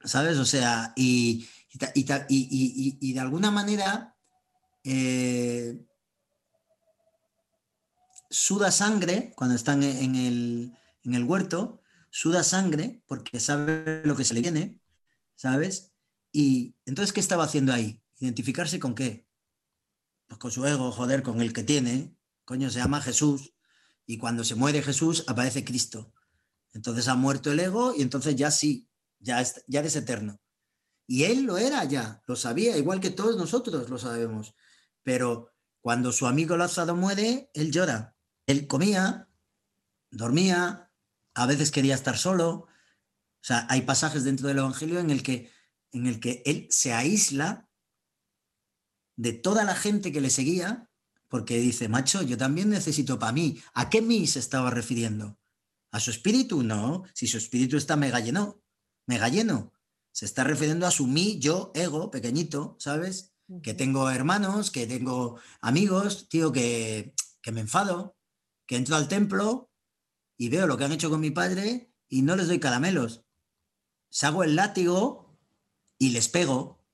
¿sabes? 0.04 0.38
O 0.38 0.46
sea, 0.46 0.94
y, 0.96 1.48
y, 1.72 3.14
de 3.14 3.20
alguna 3.20 3.52
manera 3.52 4.16
eh, 4.84 5.84
suda 8.30 8.72
sangre 8.72 9.34
cuando 9.36 9.56
están 9.56 9.84
en 9.84 10.16
el, 10.16 10.78
en 11.04 11.16
el 11.16 11.24
huerto, 11.24 11.82
suda 12.10 12.44
sangre 12.44 13.02
porque 13.08 13.40
sabe 13.40 14.02
lo 14.06 14.16
que 14.16 14.26
se 14.26 14.34
le 14.34 14.42
viene, 14.42 14.80
¿sabes? 15.36 15.94
Y 16.32 16.76
entonces, 16.86 17.14
¿qué 17.14 17.20
estaba 17.20 17.46
haciendo 17.46 17.74
ahí? 17.74 18.02
¿Identificarse 18.20 18.80
con 18.80 18.96
qué? 18.96 19.28
Pues 20.28 20.40
con 20.40 20.52
su 20.52 20.66
ego, 20.66 20.92
joder, 20.92 21.24
con 21.24 21.42
el 21.42 21.54
que 21.54 21.64
tiene. 21.64 22.16
Coño, 22.46 22.70
se 22.70 22.80
llama 22.80 23.02
Jesús. 23.02 23.54
Y 24.06 24.18
cuando 24.18 24.44
se 24.44 24.56
muere 24.56 24.82
Jesús, 24.82 25.24
aparece 25.28 25.64
Cristo. 25.64 26.14
Entonces 26.74 27.08
ha 27.08 27.16
muerto 27.16 27.52
el 27.52 27.60
ego 27.60 27.94
y 27.96 28.02
entonces 28.02 28.36
ya 28.36 28.52
sí, 28.52 28.90
ya, 29.20 29.44
ya 29.68 29.80
eres 29.80 29.96
eterno. 29.96 30.40
Y 31.08 31.24
él 31.24 31.44
lo 31.44 31.58
era 31.58 31.84
ya, 31.84 32.22
lo 32.28 32.36
sabía, 32.36 32.78
igual 32.78 33.00
que 33.00 33.12
todos 33.12 33.38
nosotros 33.38 33.90
lo 33.90 33.98
sabemos. 33.98 34.56
Pero 35.04 35.54
cuando 35.82 36.12
su 36.12 36.28
amigo 36.28 36.58
Lázaro 36.58 36.96
muere, 36.96 37.50
él 37.54 37.72
llora. 37.72 38.16
Él 38.48 38.68
comía, 38.68 39.30
dormía, 40.12 40.92
a 41.34 41.46
veces 41.46 41.72
quería 41.72 41.96
estar 41.96 42.18
solo. 42.18 42.52
O 42.52 42.68
sea, 43.42 43.68
hay 43.70 43.82
pasajes 43.82 44.24
dentro 44.24 44.48
del 44.48 44.60
Evangelio 44.60 45.00
en 45.00 45.12
el 45.12 45.22
que, 45.22 45.52
en 45.92 46.08
el 46.08 46.20
que 46.20 46.42
él 46.46 46.68
se 46.72 46.94
aísla 46.94 47.65
de 49.16 49.34
toda 49.34 49.64
la 49.64 49.76
gente 49.76 50.12
que 50.12 50.22
le 50.22 50.30
seguía, 50.30 50.90
porque 51.28 51.60
dice, 51.60 51.90
macho, 51.90 52.22
yo 52.22 52.38
también 52.38 52.70
necesito 52.70 53.20
para 53.20 53.32
mí. 53.32 53.62
¿A 53.74 53.90
qué 53.90 54.02
mí 54.02 54.28
se 54.28 54.40
estaba 54.40 54.70
refiriendo? 54.70 55.38
¿A 55.92 56.00
su 56.00 56.12
espíritu? 56.12 56.64
No, 56.64 57.04
si 57.14 57.28
su 57.28 57.38
espíritu 57.38 57.78
está 57.78 57.96
mega 57.96 58.20
lleno, 58.20 58.62
mega 59.06 59.30
lleno. 59.30 59.74
Se 60.12 60.26
está 60.26 60.44
refiriendo 60.44 60.88
a 60.88 60.92
su 60.92 61.08
mí, 61.08 61.40
yo, 61.40 61.72
ego, 61.76 62.12
pequeñito, 62.12 62.76
¿sabes? 62.80 63.34
Que 63.62 63.74
tengo 63.74 64.10
hermanos, 64.10 64.72
que 64.72 64.88
tengo 64.88 65.40
amigos, 65.62 66.30
tío, 66.30 66.52
que, 66.52 67.14
que 67.42 67.52
me 67.52 67.62
enfado, 67.62 68.18
que 68.66 68.76
entro 68.76 68.96
al 68.96 69.08
templo 69.08 69.72
y 70.38 70.50
veo 70.50 70.68
lo 70.68 70.78
que 70.78 70.86
han 70.86 70.92
hecho 70.92 71.10
con 71.10 71.20
mi 71.20 71.32
padre 71.32 71.94
y 72.08 72.22
no 72.22 72.36
les 72.36 72.48
doy 72.48 72.60
caramelos. 72.60 73.24
Sago 74.10 74.44
el 74.44 74.56
látigo 74.56 75.38
y 75.98 76.10
les 76.10 76.30
pego. 76.30 76.85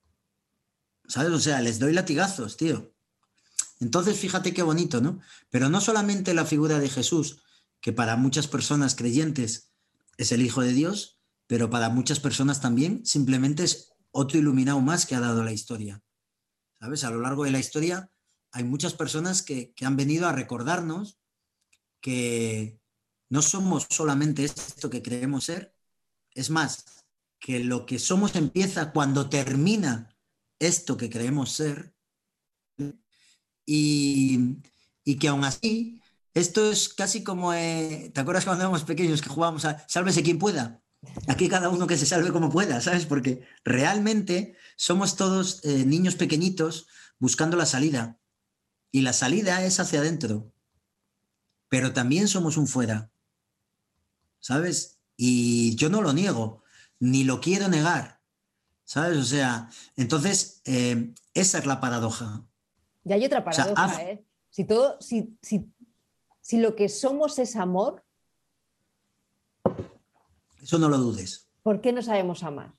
¿Sabes? 1.12 1.34
O 1.34 1.40
sea, 1.42 1.60
les 1.62 1.78
doy 1.78 1.92
latigazos, 1.92 2.56
tío. 2.56 2.96
Entonces, 3.82 4.18
fíjate 4.18 4.54
qué 4.54 4.64
bonito, 4.64 5.02
¿no? 5.02 5.20
Pero 5.50 5.68
no 5.68 5.82
solamente 5.82 6.34
la 6.34 6.46
figura 6.46 6.80
de 6.80 6.88
Jesús, 6.88 7.44
que 7.82 7.92
para 7.92 8.16
muchas 8.16 8.48
personas 8.48 8.96
creyentes 8.96 9.74
es 10.18 10.32
el 10.32 10.42
Hijo 10.42 10.62
de 10.62 10.72
Dios, 10.72 11.20
pero 11.48 11.70
para 11.70 11.90
muchas 11.90 12.22
personas 12.22 12.62
también 12.62 13.06
simplemente 13.06 13.64
es 13.64 13.92
otro 14.12 14.40
iluminado 14.40 14.80
más 14.80 15.06
que 15.06 15.16
ha 15.16 15.20
dado 15.20 15.44
la 15.44 15.52
historia. 15.52 16.02
¿Sabes? 16.80 17.04
A 17.04 17.12
lo 17.12 17.20
largo 17.20 17.44
de 17.44 17.52
la 17.52 17.60
historia 17.60 18.10
hay 18.54 18.64
muchas 18.64 18.94
personas 18.94 19.42
que, 19.42 19.74
han 19.82 19.98
venido 19.98 20.30
a 20.30 20.32
recordarnos 20.32 21.20
que 22.00 22.80
no 23.28 23.42
somos 23.42 23.86
solamente 23.90 24.46
esto 24.46 24.90
que 24.90 25.02
creemos 25.02 25.44
ser, 25.44 25.76
es 26.36 26.50
más, 26.50 26.86
que 27.38 27.62
lo 27.62 27.86
que 27.86 28.00
somos 28.00 28.36
empieza 28.36 28.94
cuando 28.94 29.28
termina 29.28 30.11
esto 30.62 30.96
que 30.96 31.10
creemos 31.10 31.52
ser 31.52 31.94
y, 33.66 34.58
y 35.04 35.16
que 35.18 35.28
aún 35.28 35.44
así, 35.44 36.00
esto 36.34 36.72
es 36.72 36.90
casi 36.90 37.24
como, 37.24 37.54
eh, 37.54 38.12
¿te 38.14 38.22
acuerdas 38.22 38.46
cuando 38.46 38.64
éramos 38.64 38.84
pequeños 38.84 39.22
que 39.22 39.30
jugábamos 39.30 39.66
a 39.66 39.86
sálvese 39.90 40.24
quien 40.24 40.40
pueda? 40.40 40.82
Aquí 41.28 41.50
cada 41.50 41.70
uno 41.70 41.88
que 41.88 41.98
se 41.98 42.06
salve 42.06 42.32
como 42.32 42.52
pueda, 42.52 42.80
¿sabes? 42.80 43.06
Porque 43.06 43.44
realmente 43.66 44.56
somos 44.76 45.16
todos 45.16 45.62
eh, 45.66 45.84
niños 45.84 46.16
pequeñitos 46.16 46.88
buscando 47.18 47.58
la 47.58 47.66
salida. 47.66 48.20
Y 48.92 49.02
la 49.02 49.14
salida 49.14 49.64
es 49.66 49.80
hacia 49.80 50.00
adentro. 50.00 50.54
Pero 51.70 51.92
también 51.94 52.28
somos 52.28 52.56
un 52.58 52.68
fuera. 52.68 53.12
¿Sabes? 54.40 55.00
Y 55.18 55.76
yo 55.76 55.90
no 55.90 56.02
lo 56.02 56.14
niego, 56.14 56.64
ni 57.00 57.24
lo 57.24 57.42
quiero 57.42 57.68
negar. 57.68 58.21
¿Sabes? 58.92 59.18
O 59.20 59.24
sea, 59.24 59.70
entonces, 59.96 60.62
eh, 60.66 61.14
esa 61.34 61.60
es 61.60 61.66
la 61.66 61.80
paradoja. 61.80 62.44
Y 63.06 63.14
hay 63.14 63.24
otra 63.24 63.42
paradoja, 63.42 64.04
¿eh? 64.04 64.26
Si, 64.50 64.66
todo, 64.66 65.00
si, 65.00 65.38
si, 65.42 65.72
si 66.42 66.58
lo 66.58 66.76
que 66.76 66.90
somos 66.90 67.40
es 67.40 67.56
amor. 67.56 68.04
Eso 70.62 70.78
no 70.78 70.90
lo 70.90 70.98
dudes. 70.98 71.48
¿Por 71.64 71.80
qué 71.80 71.94
no 71.94 72.02
sabemos 72.02 72.44
amar? 72.44 72.74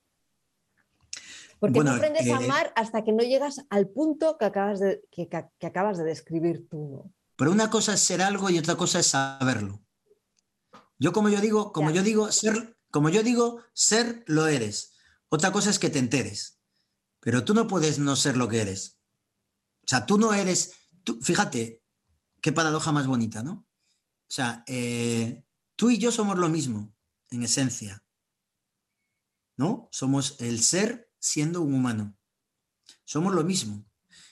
Porque 1.58 1.82
no 1.82 1.92
aprendes 1.92 2.28
a 2.28 2.36
amar 2.36 2.74
hasta 2.76 3.04
que 3.04 3.12
no 3.12 3.22
llegas 3.22 3.64
al 3.70 3.88
punto 3.88 4.36
que 4.36 4.44
acabas 4.44 4.80
de, 4.80 5.02
que, 5.10 5.30
acabas 5.66 5.96
de 5.96 6.04
describir 6.04 6.68
tú. 6.68 7.10
Pero 7.36 7.52
una 7.52 7.70
cosa 7.70 7.94
es 7.94 8.00
ser 8.00 8.20
algo 8.20 8.50
y 8.50 8.58
otra 8.58 8.76
cosa 8.76 8.98
es 8.98 9.06
saberlo. 9.06 9.80
Yo 10.98 11.14
como 11.14 11.30
yo 11.30 11.40
digo, 11.40 11.72
como 11.72 11.90
yo 11.90 12.02
digo, 12.02 12.30
ser, 12.32 12.76
como 12.90 13.08
yo 13.08 13.22
digo, 13.22 13.62
ser 13.72 14.24
lo 14.26 14.46
eres. 14.46 14.91
Otra 15.32 15.50
cosa 15.50 15.70
es 15.70 15.78
que 15.78 15.88
te 15.88 15.98
enteres. 15.98 16.60
Pero 17.18 17.42
tú 17.42 17.54
no 17.54 17.66
puedes 17.66 17.98
no 17.98 18.16
ser 18.16 18.36
lo 18.36 18.48
que 18.48 18.60
eres. 18.60 18.98
O 19.82 19.88
sea, 19.88 20.04
tú 20.04 20.18
no 20.18 20.34
eres, 20.34 20.74
tú, 21.04 21.18
fíjate, 21.22 21.82
qué 22.42 22.52
paradoja 22.52 22.92
más 22.92 23.06
bonita, 23.06 23.42
¿no? 23.42 23.52
O 23.52 24.28
sea, 24.28 24.62
eh, 24.66 25.42
tú 25.74 25.88
y 25.88 25.96
yo 25.96 26.12
somos 26.12 26.38
lo 26.38 26.50
mismo, 26.50 26.94
en 27.30 27.44
esencia. 27.44 28.04
¿No? 29.56 29.88
Somos 29.90 30.36
el 30.38 30.62
ser 30.62 31.10
siendo 31.18 31.62
un 31.62 31.72
humano. 31.72 32.14
Somos 33.04 33.34
lo 33.34 33.42
mismo. 33.42 33.86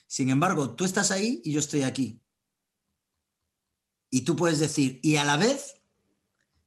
Sin 0.05 0.29
embargo, 0.29 0.75
tú 0.75 0.85
estás 0.85 1.09
ahí 1.09 1.41
y 1.43 1.51
yo 1.51 1.59
estoy 1.59 1.81
aquí. 1.81 2.21
Y 4.11 4.21
tú 4.21 4.35
puedes 4.35 4.59
decir, 4.59 4.99
y 5.01 5.15
a 5.15 5.25
la 5.25 5.37
vez, 5.37 5.81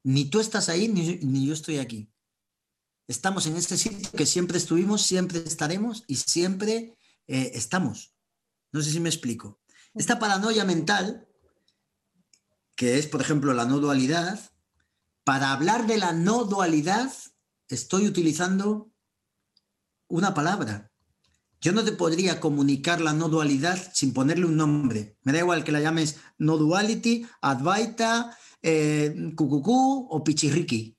ni 0.03 0.25
tú 0.25 0.41
estás 0.41 0.69
ahí 0.69 0.89
ni, 0.89 1.47
yo 1.47 1.53
estoy 1.53 1.79
aquí. 1.79 2.13
Estamos 3.07 3.47
en 3.47 3.57
este 3.57 3.77
sitio 3.77 4.11
que 4.13 4.25
siempre 4.25 4.57
estuvimos, 4.57 5.03
siempre 5.03 5.43
estaremos 5.45 6.05
y 6.07 6.17
siempre 6.17 6.97
eh, 7.27 7.53
estamos. 7.55 8.15
No 8.73 8.81
sé 8.81 8.91
si 8.91 9.01
me 9.01 9.11
explico. 9.11 9.61
Esta 9.95 10.19
paranoia 10.19 10.65
mental, 10.65 11.29
que 12.75 12.99
es, 12.99 13.07
por 13.07 13.21
ejemplo, 13.21 13.53
la 13.53 13.67
no 13.67 13.79
dualidad, 13.79 14.41
para 15.23 15.53
hablar 15.53 15.87
de 15.87 15.99
la 15.99 16.13
no 16.13 16.45
dualidad 16.45 17.13
estoy 17.69 18.07
utilizando 18.07 18.91
una 20.09 20.33
palabra. 20.33 20.91
Yo 21.61 21.73
no 21.73 21.85
te 21.85 21.93
podría 21.93 22.41
comunicar 22.41 23.01
la 23.01 23.13
no 23.13 23.29
dualidad 23.29 23.79
sin 23.95 24.13
ponerle 24.13 24.47
un 24.47 24.57
nombre. 24.57 25.17
Me 25.23 25.33
da 25.33 25.39
igual 25.39 25.65
que 25.65 25.73
la 25.73 25.81
llames 25.81 26.17
no 26.39 26.57
duality, 26.57 27.27
advaita, 27.41 28.37
eh, 28.63 29.33
cucucú 29.37 30.07
o 30.11 30.25
pichirriqui. 30.25 30.97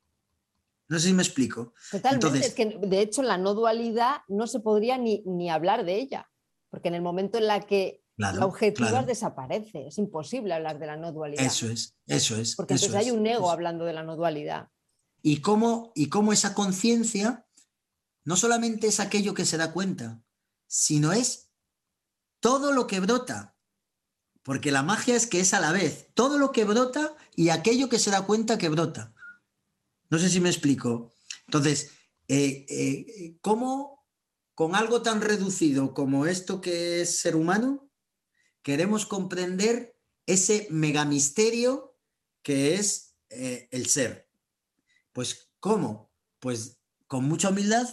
No 0.88 1.00
sé 1.00 1.08
si 1.08 1.13
me 1.13 1.24
explico. 1.24 1.74
Totalmente. 1.91 2.39
es 2.39 2.54
que 2.54 2.78
de 2.80 3.02
hecho 3.02 3.24
la 3.24 3.38
no 3.38 3.54
dualidad 3.54 4.21
no 4.28 4.48
se 4.48 4.60
podría 4.60 4.98
ni, 4.98 5.24
ni 5.26 5.50
hablar 5.50 5.86
de 5.86 5.95
ella. 5.95 6.30
Porque 6.69 6.89
en 6.89 6.95
el 6.95 7.02
momento 7.02 7.38
en 7.38 7.48
la 7.48 7.62
que 7.62 8.04
la 8.17 8.45
objetiva 8.45 9.04
desaparece, 9.04 9.88
es 9.88 9.98
imposible 9.98 10.54
hablar 10.54 10.80
de 10.80 10.86
la 10.86 10.98
no 10.98 11.12
dualidad. 11.12 11.43
Eso 11.43 11.67
es, 11.67 11.95
eso 12.06 12.38
es. 12.38 12.56
Porque 12.56 12.76
entonces 12.76 12.95
hay 12.95 13.12
un 13.12 13.26
ego 13.26 13.52
hablando 13.52 13.86
de 13.86 13.93
la 13.93 14.04
no 14.04 14.15
dualidad. 14.15 14.69
Y 15.21 15.41
cómo, 15.41 15.91
y 15.95 16.10
cómo 16.10 16.34
esa 16.34 16.54
conciencia 16.54 17.48
no 18.24 18.38
solamente 18.38 18.88
es 18.88 19.00
aquello 19.00 19.34
que 19.34 19.45
se 19.45 19.58
da 19.58 19.74
cuenta, 19.74 20.21
sino 20.67 21.13
es 21.13 21.52
todo 22.39 22.71
lo 22.71 22.88
que 22.88 23.00
brota. 23.00 23.58
Porque 24.43 24.71
la 24.71 24.84
magia 24.84 25.15
es 25.15 25.26
que 25.26 25.39
es 25.39 25.54
a 25.56 25.60
la 25.60 25.71
vez 25.71 26.12
todo 26.13 26.38
lo 26.38 26.52
que 26.52 26.65
brota 26.65 27.15
y 27.36 27.50
aquello 27.50 27.89
que 27.89 27.98
se 27.98 28.12
da 28.12 28.26
cuenta 28.26 28.58
que 28.58 28.69
brota. 28.69 29.14
No 30.10 30.20
sé 30.20 30.30
si 30.30 30.39
me 30.39 30.50
explico. 30.50 31.13
Entonces, 31.48 31.91
eh, 32.28 32.65
eh, 32.70 33.38
¿cómo 33.41 33.96
con 34.56 34.74
algo 34.74 35.02
tan 35.02 35.22
reducido 35.22 35.94
como 35.94 36.26
esto 36.26 36.62
que 36.62 37.02
es 37.02 37.20
ser 37.20 37.36
humano, 37.36 37.89
queremos 38.63 39.06
comprender 39.06 40.00
ese 40.26 40.68
megamisterio 40.72 41.96
que 42.41 42.76
es 42.76 43.15
eh, 43.30 43.68
el 43.72 43.86
ser. 43.88 44.30
Pues, 45.12 45.50
¿cómo? 45.60 46.10
Pues 46.39 46.78
con 47.08 47.26
mucha 47.26 47.50
humildad, 47.50 47.88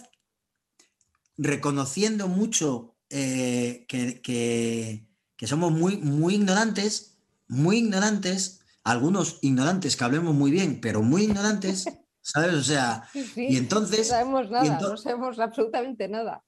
reconociendo 1.36 2.28
mucho 2.28 2.96
eh, 3.10 3.84
que, 3.88 5.06
somos 5.46 5.72
muy, 5.72 5.96
muy 5.96 6.36
ignorantes, 6.36 7.18
muy 7.48 7.78
ignorantes, 7.78 8.60
algunos 8.84 9.38
ignorantes 9.42 9.96
que 9.96 10.04
hablemos 10.04 10.34
muy 10.34 10.52
bien, 10.52 10.80
pero 10.80 11.02
muy 11.02 11.24
ignorantes, 11.24 11.86
¿sabes? 12.22 12.54
O 12.54 12.62
sea, 12.62 13.06
y 13.36 13.58
entonces... 13.58 14.08
No 14.08 14.14
sabemos 14.14 14.50
nada, 14.50 14.78
no 14.80 14.96
sabemos 14.96 15.38
absolutamente 15.38 16.08
nada 16.08 16.42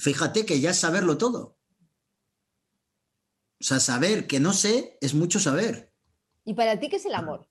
fíjate 0.00 0.46
que 0.46 0.60
ya 0.60 0.70
es 0.70 0.78
saberlo 0.78 1.18
todo. 1.18 1.58
O 3.60 3.64
sea, 3.64 3.78
saber 3.78 4.26
que 4.26 4.40
no 4.40 4.52
sé 4.52 4.96
es 5.00 5.14
mucho 5.14 5.38
saber. 5.38 5.92
¿Y 6.44 6.54
para 6.54 6.80
ti 6.80 6.88
qué 6.88 6.96
es 6.96 7.04
el 7.04 7.14
amor? 7.14 7.48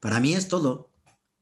Para 0.00 0.20
mí 0.20 0.34
es 0.34 0.48
todo. 0.48 0.92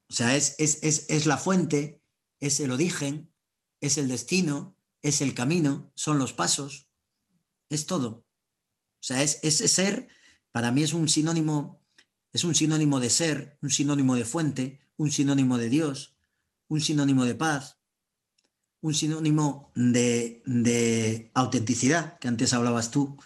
O 0.08 0.14
sea, 0.14 0.34
es, 0.34 0.56
es, 0.58 1.26
la 1.26 1.36
fuente, 1.36 2.02
es 2.40 2.60
el 2.60 2.70
origen, 2.70 3.32
es 3.80 3.98
el 3.98 4.08
destino, 4.08 4.76
es 5.02 5.20
el 5.20 5.34
camino, 5.34 5.92
son 5.94 6.18
los 6.18 6.32
pasos, 6.32 6.90
es 7.68 7.86
todo. 7.86 8.08
O 8.08 9.04
sea, 9.04 9.22
es, 9.22 9.40
ese 9.42 9.68
ser, 9.68 10.08
para 10.50 10.70
mí 10.70 10.82
es 10.82 10.92
un 10.92 11.08
sinónimo, 11.08 11.81
es 12.32 12.44
un 12.44 12.54
sinónimo 12.54 13.00
de 13.00 13.10
ser, 13.10 13.58
un 13.62 13.70
sinónimo 13.70 14.14
de 14.16 14.24
fuente, 14.24 14.80
un 14.96 15.10
sinónimo 15.10 15.58
de 15.58 15.68
Dios, 15.68 16.16
un 16.68 16.80
sinónimo 16.80 17.24
de 17.24 17.34
paz, 17.34 17.78
un 18.80 18.94
sinónimo 18.94 19.70
de, 19.74 21.30
autenticidad, 21.34 22.18
que 22.18 22.28
antes 22.28 22.52
hablabas 22.52 22.90
tú, 22.90 23.16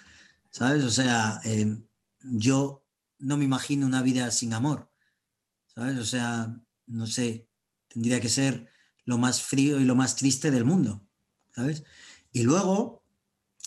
¿sabes? 0.50 0.84
O 0.84 0.90
sea, 0.90 1.40
em, 1.44 1.86
yo 2.20 2.84
no 3.18 3.36
me 3.36 3.44
imagino 3.44 3.86
una 3.86 4.02
vida 4.02 4.30
sin 4.30 4.52
amor, 4.52 4.90
¿sabes? 5.74 5.98
O 5.98 6.04
sea, 6.04 6.60
no 6.86 7.06
sé, 7.06 7.48
tendría 7.88 8.20
que 8.20 8.28
ser 8.28 8.68
lo 9.04 9.18
más 9.18 9.42
frío 9.42 9.80
y 9.80 9.84
lo 9.84 9.94
más 9.94 10.16
triste 10.16 10.50
del 10.50 10.64
mundo, 10.64 11.06
¿sabes? 11.54 11.84
Y 12.32 12.42
luego, 12.42 13.04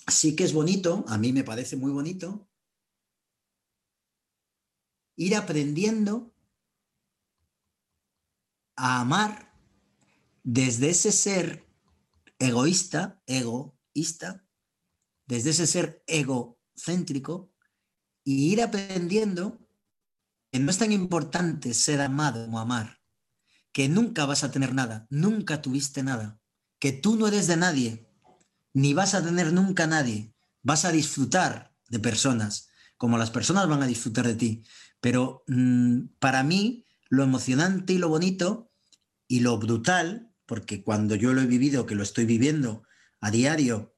sí 0.08 0.36
que 0.36 0.44
es 0.44 0.54
bonito, 0.54 1.06
a 1.08 1.18
mí 1.18 1.32
me 1.34 1.44
parece 1.46 1.78
muy 1.78 1.92
bonito, 1.92 2.49
ir 5.20 5.36
aprendiendo 5.36 6.34
a 8.78 9.02
amar 9.02 9.54
desde 10.44 10.92
ese 10.92 11.12
ser 11.12 11.68
egoísta, 12.40 13.22
egoísta, 13.28 14.48
desde 15.28 15.50
ese 15.50 15.68
ser 15.68 16.04
egocéntrico, 16.08 17.54
y 18.24 18.54
ir 18.54 18.62
aprendiendo 18.62 19.60
que 20.52 20.60
no 20.60 20.72
es 20.72 20.78
tan 20.78 20.94
importante 20.94 21.74
ser 21.74 22.00
amado 22.00 22.46
como 22.46 22.60
amar, 22.60 23.02
que 23.74 23.90
nunca 23.90 24.26
vas 24.26 24.46
a 24.46 24.52
tener 24.52 24.74
nada, 24.74 25.06
nunca 25.10 25.62
tuviste 25.62 26.02
nada, 26.02 26.40
que 26.80 26.94
tú 26.94 27.18
no 27.18 27.28
eres 27.28 27.48
de 27.48 27.58
nadie, 27.58 28.10
ni 28.74 28.94
vas 28.94 29.16
a 29.16 29.24
tener 29.24 29.52
nunca 29.52 29.86
nadie, 29.86 30.34
vas 30.64 30.86
a 30.86 30.94
disfrutar 30.94 31.76
de 31.90 32.00
personas, 32.00 32.70
como 32.96 33.18
las 33.18 33.32
personas 33.32 33.68
van 33.68 33.84
a 33.84 33.88
disfrutar 33.88 34.26
de 34.26 34.36
ti. 34.36 34.64
Pero 35.02 35.44
mm, 35.48 36.08
para 36.20 36.44
mí, 36.44 36.86
lo 37.10 37.24
emocionante 37.24 37.94
y 37.94 37.98
lo 37.98 38.10
bonito 38.10 38.72
y 39.28 39.40
lo 39.42 39.58
brutal 39.58 40.30
porque 40.50 40.84
cuando 40.84 41.14
yo 41.14 41.32
lo 41.34 41.42
he 41.42 41.46
vivido, 41.46 41.86
que 41.86 41.94
lo 41.94 42.02
estoy 42.02 42.26
viviendo 42.26 42.82
a 43.20 43.30
diario, 43.30 43.96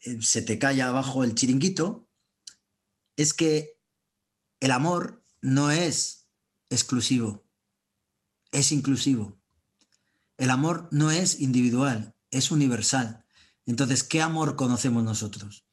eh, 0.00 0.20
se 0.20 0.42
te 0.42 0.58
cae 0.58 0.82
abajo 0.82 1.24
el 1.24 1.34
chiringuito, 1.34 2.10
es 3.16 3.32
que 3.32 3.80
el 4.60 4.70
amor 4.70 5.24
no 5.40 5.70
es 5.70 6.28
exclusivo, 6.68 7.48
es 8.50 8.70
inclusivo. 8.70 9.40
el 10.36 10.50
amor 10.50 10.88
no 10.90 11.10
es 11.10 11.40
individual, 11.40 12.14
es 12.30 12.50
universal. 12.50 13.24
Entonces, 13.64 14.02
¿qué 14.02 14.20
amor 14.20 14.56
conocemos 14.56 15.04
nosotros? 15.04 15.64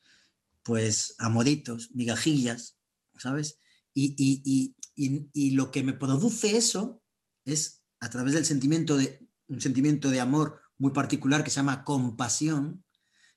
Pues 0.63 1.15
amoritos, 1.17 1.89
migajillas, 1.91 2.77
¿sabes? 3.17 3.59
Y, 4.01 4.75
y, 4.95 5.51
lo 5.51 5.71
que 5.71 5.83
me 5.83 5.93
produce 5.93 6.55
eso 6.55 7.01
es 7.45 7.83
a 7.99 8.09
través 8.09 8.33
del 8.33 8.45
sentimiento 8.45 8.97
de 8.97 9.27
un 9.47 9.59
sentimiento 9.59 10.09
de 10.09 10.19
amor 10.19 10.61
muy 10.77 10.91
particular 10.91 11.43
que 11.43 11.49
se 11.49 11.57
llama 11.57 11.83
compasión, 11.83 12.83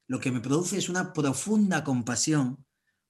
lo 0.06 0.20
que 0.20 0.30
me 0.30 0.40
produce 0.40 0.76
es 0.76 0.88
una 0.88 1.12
profunda 1.12 1.84
compasión 1.84 2.64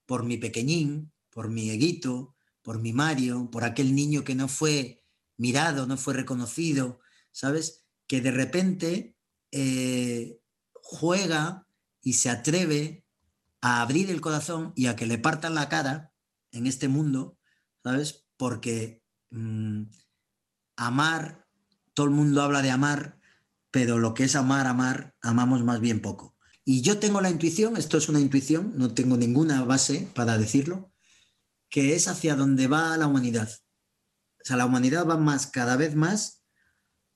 por 0.06 0.24
mi 0.24 0.38
pequeñín, 0.38 1.12
por 1.30 1.50
mi 1.50 1.70
eguito, 1.70 2.34
por 2.62 2.80
mi 2.80 2.92
Mario, 2.92 3.50
por 3.50 3.64
aquel 3.64 3.94
niño 3.94 4.24
que 4.24 4.34
no 4.34 4.48
fue 4.48 5.04
mirado, 5.36 5.86
no 5.86 5.96
fue 5.96 6.14
reconocido, 6.14 7.00
¿sabes? 7.32 7.84
Que 8.06 8.20
de 8.20 8.30
repente 8.30 9.16
eh, 9.50 10.38
juega 10.74 11.66
y 12.00 12.14
se 12.14 12.30
atreve 12.30 13.04
a 13.60 13.82
abrir 13.82 14.10
el 14.10 14.20
corazón 14.20 14.72
y 14.76 14.86
a 14.86 14.96
que 14.96 15.06
le 15.06 15.18
partan 15.18 15.54
la 15.54 15.68
cara 15.68 16.12
en 16.50 16.66
este 16.66 16.88
mundo, 16.88 17.38
¿sabes? 17.82 18.26
Porque 18.36 19.02
mm, 19.30 19.84
amar, 20.76 21.46
todo 21.94 22.06
el 22.06 22.12
mundo 22.12 22.42
habla 22.42 22.62
de 22.62 22.70
amar, 22.70 23.20
pero 23.70 23.98
lo 23.98 24.14
que 24.14 24.24
es 24.24 24.36
amar, 24.36 24.66
amar, 24.66 25.14
amamos 25.22 25.64
más 25.64 25.80
bien 25.80 26.00
poco. 26.00 26.36
Y 26.64 26.82
yo 26.82 26.98
tengo 26.98 27.20
la 27.20 27.30
intuición, 27.30 27.76
esto 27.76 27.98
es 27.98 28.08
una 28.08 28.20
intuición, 28.20 28.74
no 28.76 28.94
tengo 28.94 29.16
ninguna 29.16 29.64
base 29.64 30.08
para 30.14 30.38
decirlo, 30.38 30.92
que 31.68 31.94
es 31.94 32.06
hacia 32.06 32.36
donde 32.36 32.68
va 32.68 32.96
la 32.96 33.06
humanidad. 33.06 33.50
O 34.40 34.44
sea, 34.44 34.56
la 34.56 34.66
humanidad 34.66 35.06
va 35.06 35.16
más, 35.16 35.46
cada 35.46 35.76
vez 35.76 35.94
más, 35.94 36.44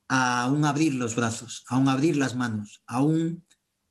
a 0.08 0.44
abrir 0.44 0.94
los 0.94 1.14
brazos, 1.16 1.64
a 1.68 1.76
un 1.78 1.88
abrir 1.88 2.16
las 2.16 2.36
manos, 2.36 2.82
a 2.86 3.02
un 3.02 3.44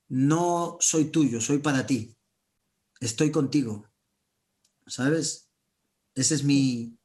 no 0.07 0.77
soy 0.79 1.05
tuyo, 1.05 1.41
soy 1.41 1.59
para 1.59 1.85
ti, 1.85 2.17
estoy 2.99 3.31
contigo. 3.31 3.91
¿Sabes? 4.88 5.44
Ese 6.15 6.36
es 6.36 6.43
mi, 6.43 6.97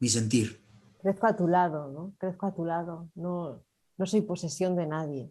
mi 0.00 0.08
sentir. 0.08 0.60
Crezco 1.00 1.26
a 1.26 1.36
tu 1.36 1.48
lado, 1.48 1.88
¿no? 1.88 2.12
Crezco 2.18 2.46
a 2.46 2.54
tu 2.54 2.64
lado, 2.64 3.08
no, 3.14 3.62
no 3.96 4.06
soy 4.06 4.20
posesión 4.22 4.76
de 4.76 4.86
nadie. 4.86 5.30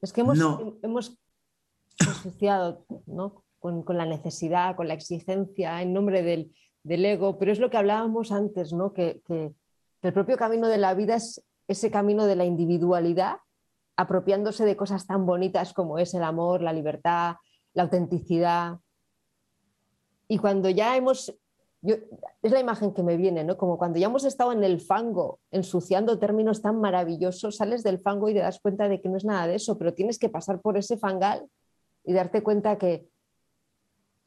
Es 0.00 0.12
que 0.12 0.20
hemos, 0.20 0.38
hemos 0.82 1.18
asociado 1.98 2.84
¿no? 3.06 3.44
con, 3.58 3.84
la 3.96 4.06
necesidad, 4.06 4.76
con 4.76 4.88
la 4.88 4.94
exigencia 4.94 5.82
en 5.82 5.92
nombre 5.92 6.22
del, 6.22 6.52
ego, 6.84 7.38
pero 7.38 7.50
es 7.50 7.58
lo 7.58 7.70
que 7.70 7.78
hablábamos 7.78 8.30
antes, 8.30 8.72
¿no? 8.72 8.92
que, 8.92 9.20
el 10.02 10.12
propio 10.12 10.36
camino 10.36 10.68
de 10.68 10.78
la 10.78 10.94
vida 10.94 11.16
es 11.16 11.44
ese 11.66 11.90
camino 11.90 12.26
de 12.26 12.36
la 12.36 12.44
individualidad, 12.44 13.38
apropiándose 13.96 14.64
de 14.64 14.76
cosas 14.76 15.06
tan 15.06 15.26
bonitas 15.26 15.72
como 15.72 15.98
es 15.98 16.14
el 16.14 16.22
amor, 16.22 16.62
la 16.62 16.72
libertad, 16.72 17.36
la 17.74 17.82
autenticidad. 17.82 18.78
Y 20.28 20.38
cuando 20.38 20.70
ya 20.70 20.96
hemos 20.96 21.34
es 22.42 22.52
la 22.52 22.60
imagen 22.60 22.92
que 22.92 23.02
me 23.02 23.16
viene, 23.16 23.44
¿no? 23.44 23.56
Como 23.56 23.78
cuando 23.78 23.98
ya 23.98 24.06
hemos 24.06 24.24
estado 24.24 24.52
en 24.52 24.64
el 24.64 24.80
fango, 24.80 25.40
ensuciando 25.50 26.18
términos 26.18 26.62
tan 26.62 26.80
maravillosos, 26.80 27.56
sales 27.56 27.82
del 27.82 28.00
fango 28.00 28.28
y 28.28 28.34
te 28.34 28.40
das 28.40 28.60
cuenta 28.60 28.88
de 28.88 29.00
que 29.00 29.08
no 29.08 29.16
es 29.16 29.24
nada 29.24 29.46
de 29.46 29.56
eso, 29.56 29.78
pero 29.78 29.94
tienes 29.94 30.18
que 30.18 30.28
pasar 30.28 30.60
por 30.60 30.76
ese 30.76 30.96
fangal 30.96 31.48
y 32.04 32.12
darte 32.12 32.42
cuenta 32.42 32.78
que, 32.78 33.08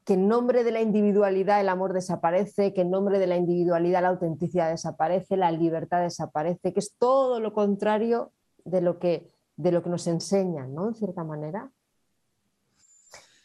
que 0.06 0.14
en 0.14 0.28
nombre 0.28 0.64
de 0.64 0.72
la 0.72 0.82
individualidad 0.82 1.62
el 1.62 1.70
amor 1.70 1.94
desaparece, 1.94 2.74
que 2.74 2.82
en 2.82 2.92
nombre 2.92 3.20
de 3.20 3.28
la 3.28 3.38
individualidad 3.38 4.02
la 4.02 4.10
autenticidad 4.10 4.70
desaparece, 4.70 5.38
la 5.38 5.52
libertad 5.52 6.02
desaparece, 6.02 6.74
que 6.74 6.80
es 6.80 6.96
todo 6.98 7.40
lo 7.40 7.54
contrario 7.54 8.32
de 8.66 8.82
lo 8.82 9.00
que, 9.00 9.32
de 9.56 9.72
lo 9.72 9.84
que 9.84 9.90
nos 9.90 10.08
enseñan, 10.08 10.74
¿no? 10.74 10.88
En 10.88 10.96
cierta 10.96 11.24
manera. 11.24 11.72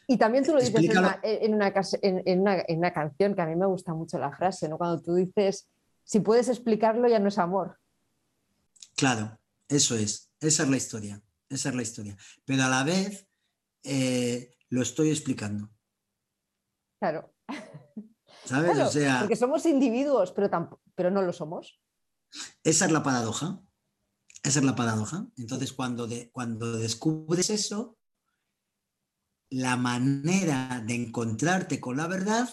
Y 0.06 0.18
también 0.18 0.44
tú 0.44 0.52
lo 0.52 0.60
dices 0.60 0.74
en 0.74 0.98
una, 0.98 1.20
en, 1.22 1.54
una, 1.54 2.64
en 2.66 2.78
una, 2.78 2.92
canción 2.92 3.34
que 3.34 3.42
a 3.42 3.46
mí 3.46 3.56
me 3.56 3.66
gusta 3.66 3.94
mucho 3.94 4.18
la 4.18 4.30
frase, 4.36 4.68
¿no? 4.68 4.76
Cuando 4.76 5.02
tú 5.02 5.14
dices, 5.14 5.68
si 6.04 6.20
puedes 6.20 6.48
explicarlo 6.48 7.08
ya 7.08 7.18
no 7.18 7.28
es 7.28 7.38
amor. 7.38 7.78
Claro, 8.96 9.38
eso 9.68 9.96
es, 9.96 10.30
esa 10.40 10.62
es 10.64 10.68
la 10.68 10.76
historia, 10.76 11.22
esa 11.48 11.70
es 11.70 11.74
la 11.74 11.82
historia. 11.82 12.16
Pero 12.44 12.64
a 12.64 12.68
la 12.68 12.84
vez 12.84 13.26
eh, 13.82 14.54
lo 14.68 14.82
estoy 14.82 15.10
explicando. 15.10 15.70
Claro. 16.98 17.34
¿Sabes? 18.44 18.78
o 18.78 18.90
sea, 18.90 19.20
porque 19.20 19.36
somos 19.36 19.64
individuos, 19.64 20.32
pero, 20.32 20.80
pero 20.94 21.10
no 21.10 21.22
lo 21.22 21.32
somos. 21.32 21.80
Esa 22.62 22.86
es 22.86 22.92
la 22.92 23.02
paradoja. 23.02 23.60
Esa 24.42 24.58
es 24.58 24.64
la 24.64 24.76
paradoja. 24.76 25.26
Entonces, 25.38 25.72
cuando, 25.72 26.06
de, 26.06 26.30
cuando 26.30 26.76
descubres 26.76 27.48
eso, 27.48 27.96
la 29.50 29.76
manera 29.76 30.82
de 30.86 30.94
encontrarte 30.94 31.80
con 31.80 31.96
la 31.96 32.06
verdad, 32.06 32.48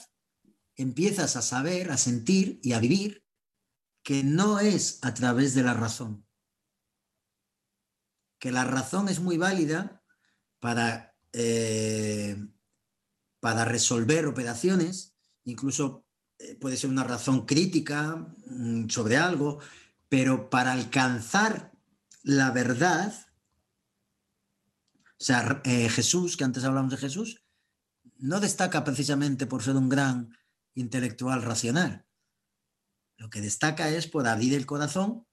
empiezas 0.75 1.35
a 1.35 1.41
saber, 1.41 1.91
a 1.91 1.97
sentir 1.97 2.59
y 2.63 2.73
a 2.73 2.79
vivir 2.79 3.25
que 4.03 4.23
no 4.23 4.59
es 4.59 4.99
a 5.03 5.13
través 5.13 5.53
de 5.53 5.63
la 5.63 5.73
razón. 5.73 6.25
Que 8.39 8.51
la 8.51 8.63
razón 8.63 9.09
es 9.09 9.19
muy 9.19 9.37
válida 9.37 10.03
para, 10.59 11.15
eh, 11.33 12.37
para 13.39 13.65
resolver 13.65 14.25
operaciones, 14.25 15.15
incluso 15.43 16.05
eh, 16.39 16.55
puede 16.55 16.77
ser 16.77 16.89
una 16.89 17.03
razón 17.03 17.45
crítica 17.45 18.33
mm, 18.47 18.89
sobre 18.89 19.17
algo, 19.17 19.59
pero 20.09 20.49
para 20.49 20.71
alcanzar 20.71 21.71
la 22.23 22.51
verdad, 22.51 23.13
o 25.21 25.23
sea, 25.23 25.61
eh, 25.65 25.87
Jesús, 25.87 26.35
que 26.35 26.43
antes 26.43 26.63
hablamos 26.63 26.89
de 26.89 26.97
Jesús, 26.97 27.45
no 28.17 28.39
destaca 28.39 28.83
precisamente 28.83 29.45
por 29.45 29.61
ser 29.61 29.75
un 29.75 29.87
gran 29.87 30.35
intelectual 30.73 31.43
racional. 31.43 32.07
Lo 33.17 33.29
que 33.29 33.39
destaca 33.39 33.87
es 33.91 34.07
por 34.07 34.27
abrir 34.27 34.55
el 34.55 34.65
corazón, 34.65 35.27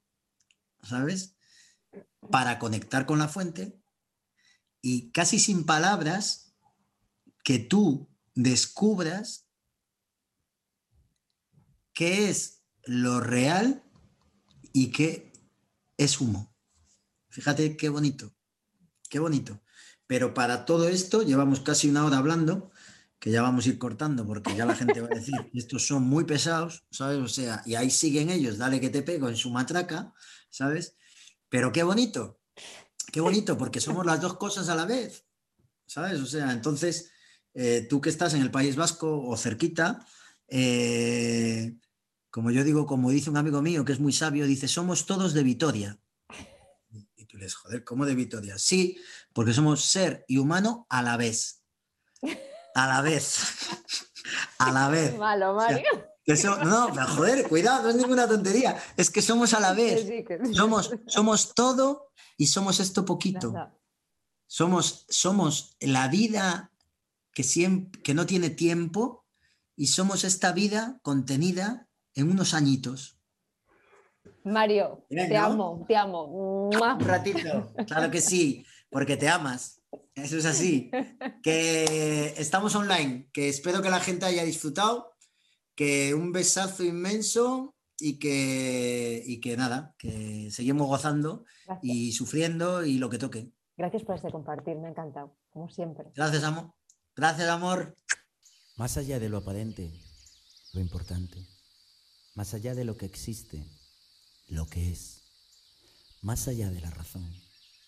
¿sabes? 0.83 1.37
Para 2.31 2.59
conectar 2.59 3.07
con 3.07 3.19
la 3.19 3.29
fuente 3.29 3.81
y 4.83 5.11
casi 5.11 5.39
sin 5.39 5.65
palabras 5.65 6.55
que 7.43 7.59
tú 7.59 8.11
descubras 8.35 9.49
qué 11.95 12.29
es 12.29 12.63
lo 12.83 13.21
real 13.21 13.83
y 14.75 14.91
qué 14.91 15.33
es 15.97 16.21
humo. 16.21 16.55
Fíjate 17.31 17.75
qué 17.79 17.89
bonito, 17.89 18.37
qué 19.09 19.19
bonito. 19.19 19.63
Pero 20.09 20.33
para 20.33 20.65
todo 20.65 20.89
esto 20.89 21.23
llevamos 21.23 21.61
casi 21.61 21.89
una 21.89 22.05
hora 22.05 22.17
hablando, 22.17 22.73
que 23.19 23.31
ya 23.31 23.43
vamos 23.43 23.67
a 23.67 23.69
ir 23.69 23.79
cortando 23.79 24.27
porque 24.27 24.57
ya 24.57 24.65
la 24.65 24.75
gente 24.75 25.01
va 25.03 25.07
a 25.07 25.15
decir, 25.15 25.35
estos 25.55 25.87
son 25.87 26.05
muy 26.05 26.25
pesados, 26.25 26.87
¿sabes? 26.91 27.19
O 27.19 27.29
sea, 27.29 27.63
y 27.67 27.75
ahí 27.75 27.91
siguen 27.91 28.31
ellos, 28.31 28.57
dale 28.57 28.81
que 28.81 28.89
te 28.89 29.03
pego 29.03 29.29
en 29.29 29.37
su 29.37 29.51
matraca, 29.51 30.15
¿sabes? 30.49 30.97
Pero 31.51 31.73
qué 31.73 31.83
bonito, 31.83 32.41
qué 33.13 33.21
bonito, 33.21 33.59
porque 33.59 33.81
somos 33.81 34.07
las 34.07 34.21
dos 34.21 34.39
cosas 34.39 34.71
a 34.71 34.75
la 34.75 34.87
vez, 34.87 35.27
¿sabes? 35.87 36.21
O 36.21 36.27
sea, 36.27 36.53
entonces, 36.53 37.11
eh, 37.53 37.87
tú 37.89 38.01
que 38.01 38.09
estás 38.09 38.33
en 38.33 38.41
el 38.41 38.51
País 38.51 38.77
Vasco 38.77 39.23
o 39.23 39.37
cerquita, 39.37 40.07
eh, 40.49 41.77
como 42.31 42.51
yo 42.51 42.65
digo, 42.65 42.87
como 42.87 43.11
dice 43.11 43.29
un 43.29 43.37
amigo 43.37 43.61
mío 43.61 43.85
que 43.85 43.93
es 43.93 44.01
muy 44.01 44.15
sabio, 44.15 44.47
dice, 44.47 44.69
somos 44.69 45.05
todos 45.05 45.35
de 45.35 45.43
Vitoria 45.43 45.99
les 47.39 47.55
joder, 47.55 47.85
¿cómo 47.85 48.05
de 48.05 48.15
Vitoria? 48.15 48.59
Sí, 48.59 48.99
porque 49.33 49.53
somos 49.53 49.85
ser 49.85 50.25
y 50.29 50.39
humano 50.39 50.87
a 50.91 51.03
la 51.03 51.17
vez. 51.17 51.63
A 52.75 52.87
la 52.87 53.03
vez. 53.03 53.39
A 54.59 54.73
la 54.73 54.89
vez. 54.91 55.17
Malo, 55.17 55.55
Mario. 55.55 55.87
no, 56.67 56.91
pero 56.93 57.07
joder, 57.07 57.49
cuidado, 57.49 57.85
no 57.85 57.89
es 57.89 57.97
ninguna 57.97 58.29
tontería. 58.29 58.77
Es 58.97 59.09
que 59.09 59.23
somos 59.23 59.55
a 59.55 59.61
la 59.61 59.73
vez. 59.73 60.07
Somos, 60.53 60.91
somos 61.07 61.55
todo 61.55 62.13
y 62.37 62.49
somos 62.49 62.79
esto 62.81 63.07
poquito. 63.07 63.55
Somos, 64.47 65.07
somos 65.09 65.77
la 65.81 66.09
vida 66.09 66.73
que, 67.33 67.43
siempre, 67.43 68.03
que 68.03 68.13
no 68.13 68.27
tiene 68.27 68.51
tiempo 68.51 69.25
y 69.77 69.87
somos 69.87 70.25
esta 70.25 70.53
vida 70.53 70.99
contenida 71.03 71.89
en 72.15 72.31
unos 72.31 72.53
añitos. 72.53 73.18
Mario, 74.45 75.05
te 75.09 75.37
amo, 75.37 75.85
te 75.87 75.97
amo. 75.97 76.69
Un 76.69 77.01
ratito, 77.01 77.73
claro 77.87 78.11
que 78.11 78.21
sí, 78.21 78.65
porque 78.91 79.17
te 79.17 79.29
amas. 79.29 79.83
Eso 80.15 80.37
es 80.37 80.45
así. 80.45 80.91
Que 81.43 82.35
estamos 82.37 82.75
online, 82.75 83.29
que 83.33 83.49
espero 83.49 83.83
que 83.83 83.91
la 83.91 84.01
gente 84.01 84.27
haya 84.27 84.45
disfrutado, 84.45 85.15
que 85.75 86.15
un 86.15 86.33
besazo 86.33 86.85
inmenso 86.85 87.75
y 87.99 88.19
que, 88.19 89.23
y 89.27 89.41
que 89.41 89.57
nada, 89.57 89.95
que 89.99 90.51
seguimos 90.51 90.89
gozando 90.89 91.45
y 91.83 92.13
sufriendo 92.13 92.85
y 92.85 92.99
lo 92.99 93.09
que 93.09 93.19
toque. 93.19 93.53
Gracias 93.77 94.03
por 94.03 94.17
este 94.17 94.31
compartir, 94.31 94.77
me 94.77 94.89
ha 94.89 94.91
encantado, 94.91 95.37
como 95.51 95.69
siempre. 95.69 96.07
Gracias, 96.15 96.43
amor. 96.43 96.73
Gracias, 97.15 97.49
amor. 97.49 97.97
Más 98.77 98.97
allá 98.97 99.19
de 99.19 99.29
lo 99.29 99.39
aparente, 99.39 99.93
lo 100.73 100.81
importante. 100.81 101.39
Más 102.35 102.55
allá 102.55 102.75
de 102.75 102.85
lo 102.85 102.97
que 102.97 103.07
existe 103.07 103.65
lo 104.49 104.67
que 104.67 104.91
es, 104.91 105.23
más 106.23 106.49
allá 106.49 106.71
de 106.71 106.81
la 106.81 106.91
razón, 106.91 107.31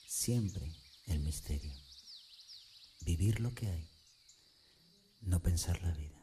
siempre 0.06 0.70
el 1.06 1.20
misterio. 1.20 1.72
Vivir 3.04 3.40
lo 3.40 3.54
que 3.54 3.66
hay, 3.66 3.88
no 5.22 5.40
pensar 5.40 5.80
la 5.82 5.92
vida. 5.92 6.20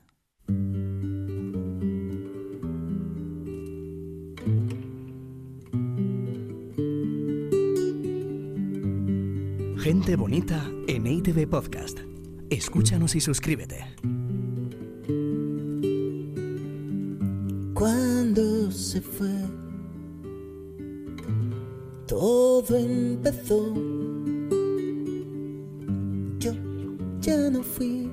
Gente 9.82 10.15
bonita 10.15 10.69
en 10.88 11.08
ITV 11.08 11.50
Podcast. 11.50 12.00
Escúchanos 12.50 13.15
y 13.15 13.21
suscríbete. 13.21 13.86
Cuando 17.73 18.71
se 18.71 19.02
fue, 19.02 19.67
todo 22.08 22.78
empezó. 22.78 23.74
Yo 26.39 26.54
ya 27.20 27.50
no 27.50 27.62
fui. 27.62 28.10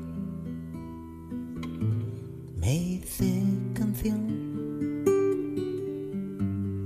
Me 2.60 2.76
hice 2.76 3.42
canción. 3.72 4.44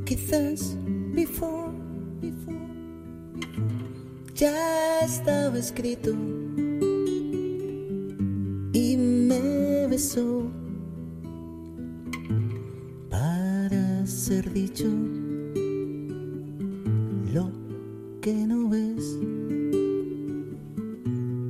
Quizás 0.04 0.76
before, 1.14 1.72
before, 2.20 2.56
ya 4.34 5.00
estaba 5.00 5.58
escrito 5.58 6.12
y 8.72 8.96
me 8.96 9.86
besó 9.86 10.50
para 13.10 14.06
ser 14.06 14.50
dicho 14.52 15.07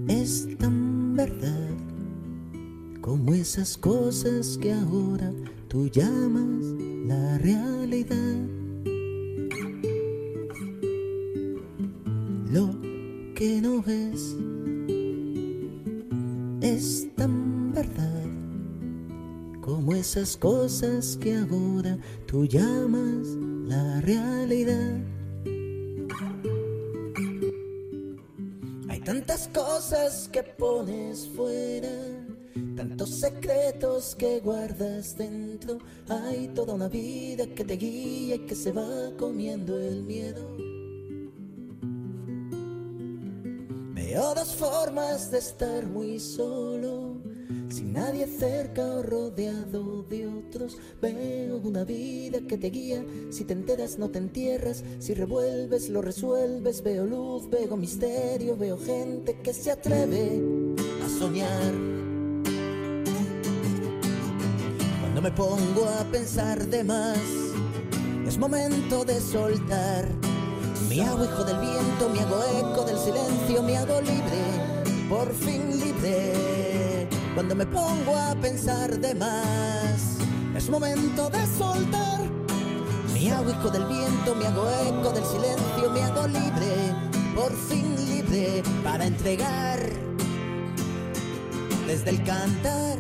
es 0.09 0.49
tan 0.59 1.15
verdad 1.15 1.71
como 3.01 3.35
esas 3.35 3.77
cosas 3.77 4.59
que 4.59 4.73
ahora 4.73 5.33
tú 5.69 5.89
llamas 5.89 6.65
la 7.07 7.39
realidad. 7.39 8.37
Lo 12.53 12.71
que 13.35 13.61
no 13.63 13.83
ves 13.83 14.37
es 16.61 17.09
tan 17.17 17.73
verdad 17.73 18.25
como 19.61 19.95
esas 19.95 20.37
cosas 20.37 21.17
que 21.21 21.37
ahora 21.37 21.99
tú 22.27 22.45
llamas 22.47 23.29
la 23.67 24.01
realidad. 24.01 25.18
Tantas 29.39 29.49
cosas 29.49 30.29
que 30.33 30.43
pones 30.43 31.29
fuera, 31.29 31.89
tantos 32.77 33.21
secretos 33.21 34.15
que 34.17 34.41
guardas 34.41 35.17
dentro. 35.17 35.79
Hay 36.09 36.49
toda 36.49 36.75
una 36.75 36.89
vida 36.89 37.47
que 37.47 37.65
te 37.65 37.75
guía 37.75 38.37
y 38.37 38.39
que 38.41 38.55
se 38.55 38.73
va 38.73 39.13
comiendo 39.17 39.79
el 39.79 40.03
miedo. 40.03 40.41
Veo 43.95 44.35
dos 44.35 44.55
formas 44.57 45.31
de 45.31 45.39
estar 45.39 45.87
muy 45.87 46.19
solo, 46.19 47.08
nadie 47.93 48.27
cerca 48.27 48.85
o 48.85 49.03
rodeado 49.03 50.03
de 50.03 50.27
otros. 50.27 50.77
Veo 51.01 51.59
una 51.59 51.85
vida 51.85 52.41
que 52.47 52.59
te 52.59 52.71
guía, 52.71 53.05
si 53.31 53.45
te 53.45 53.55
enteras 53.55 53.99
no 53.99 54.11
te 54.11 54.19
entierras, 54.19 54.85
si 54.99 55.15
revuelves 55.15 55.89
lo 55.89 56.03
resuelves. 56.03 56.83
Veo 56.83 57.07
luz, 57.07 57.49
veo 57.51 57.77
misterio, 57.77 58.57
veo 58.57 58.79
gente 58.79 59.39
que 59.43 59.53
se 59.53 59.71
atreve 59.71 60.41
a 61.05 61.09
soñar. 61.09 61.73
Cuando 65.01 65.23
me 65.23 65.31
pongo 65.33 65.85
a 65.99 66.05
pensar 66.13 66.67
de 66.67 66.85
más, 66.85 67.19
es 68.27 68.39
momento 68.39 69.05
de 69.05 69.21
soltar. 69.21 70.09
Me 70.89 71.03
hago 71.03 71.25
hijo 71.25 71.45
del 71.45 71.59
viento, 71.59 72.09
me 72.13 72.21
hago 72.21 72.41
eco 72.61 72.85
del 72.85 72.99
silencio, 72.99 73.63
me 73.63 73.77
hago 73.77 74.01
libre, 74.01 75.09
por 75.09 75.33
fin 75.35 75.79
libre. 75.81 76.48
Cuando 77.35 77.55
me 77.55 77.67
pongo 77.67 78.17
a 78.17 78.35
pensar 78.35 78.99
de 78.99 79.15
más, 79.15 80.19
es 80.57 80.69
momento 80.69 81.31
de 81.31 81.47
soltar. 81.47 82.21
Me 83.15 83.31
hago 83.33 83.71
del 83.71 83.85
viento, 83.87 84.35
me 84.35 84.47
hago 84.47 84.69
eco 84.69 85.11
del 85.13 85.25
silencio, 85.25 85.91
me 85.93 86.03
hago 86.03 86.27
libre, 86.27 86.95
por 87.35 87.53
fin 87.53 87.95
libre, 88.07 88.63
para 88.83 89.07
entregar 89.07 89.81
desde 91.87 92.11
el 92.11 92.25
cantar. 92.25 92.99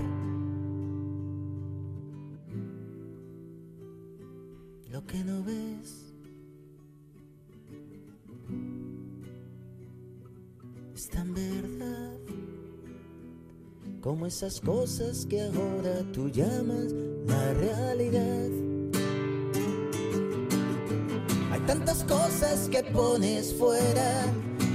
Lo 4.91 5.07
que 5.07 5.25
no 5.25 5.43
ves. 5.45 6.09
es 10.99 11.09
tan 11.11 11.33
verdad 11.33 11.98
como 14.01 14.27
esas 14.27 14.61
cosas 14.61 15.27
que 15.27 15.41
ahora 15.43 16.05
tú 16.13 16.29
llamas 16.29 16.93
la 17.27 17.53
realidad. 17.55 18.49
Hay 21.51 21.61
tantas 21.67 22.05
cosas 22.05 22.69
que 22.69 22.83
pones 22.85 23.55
fuera, 23.55 24.25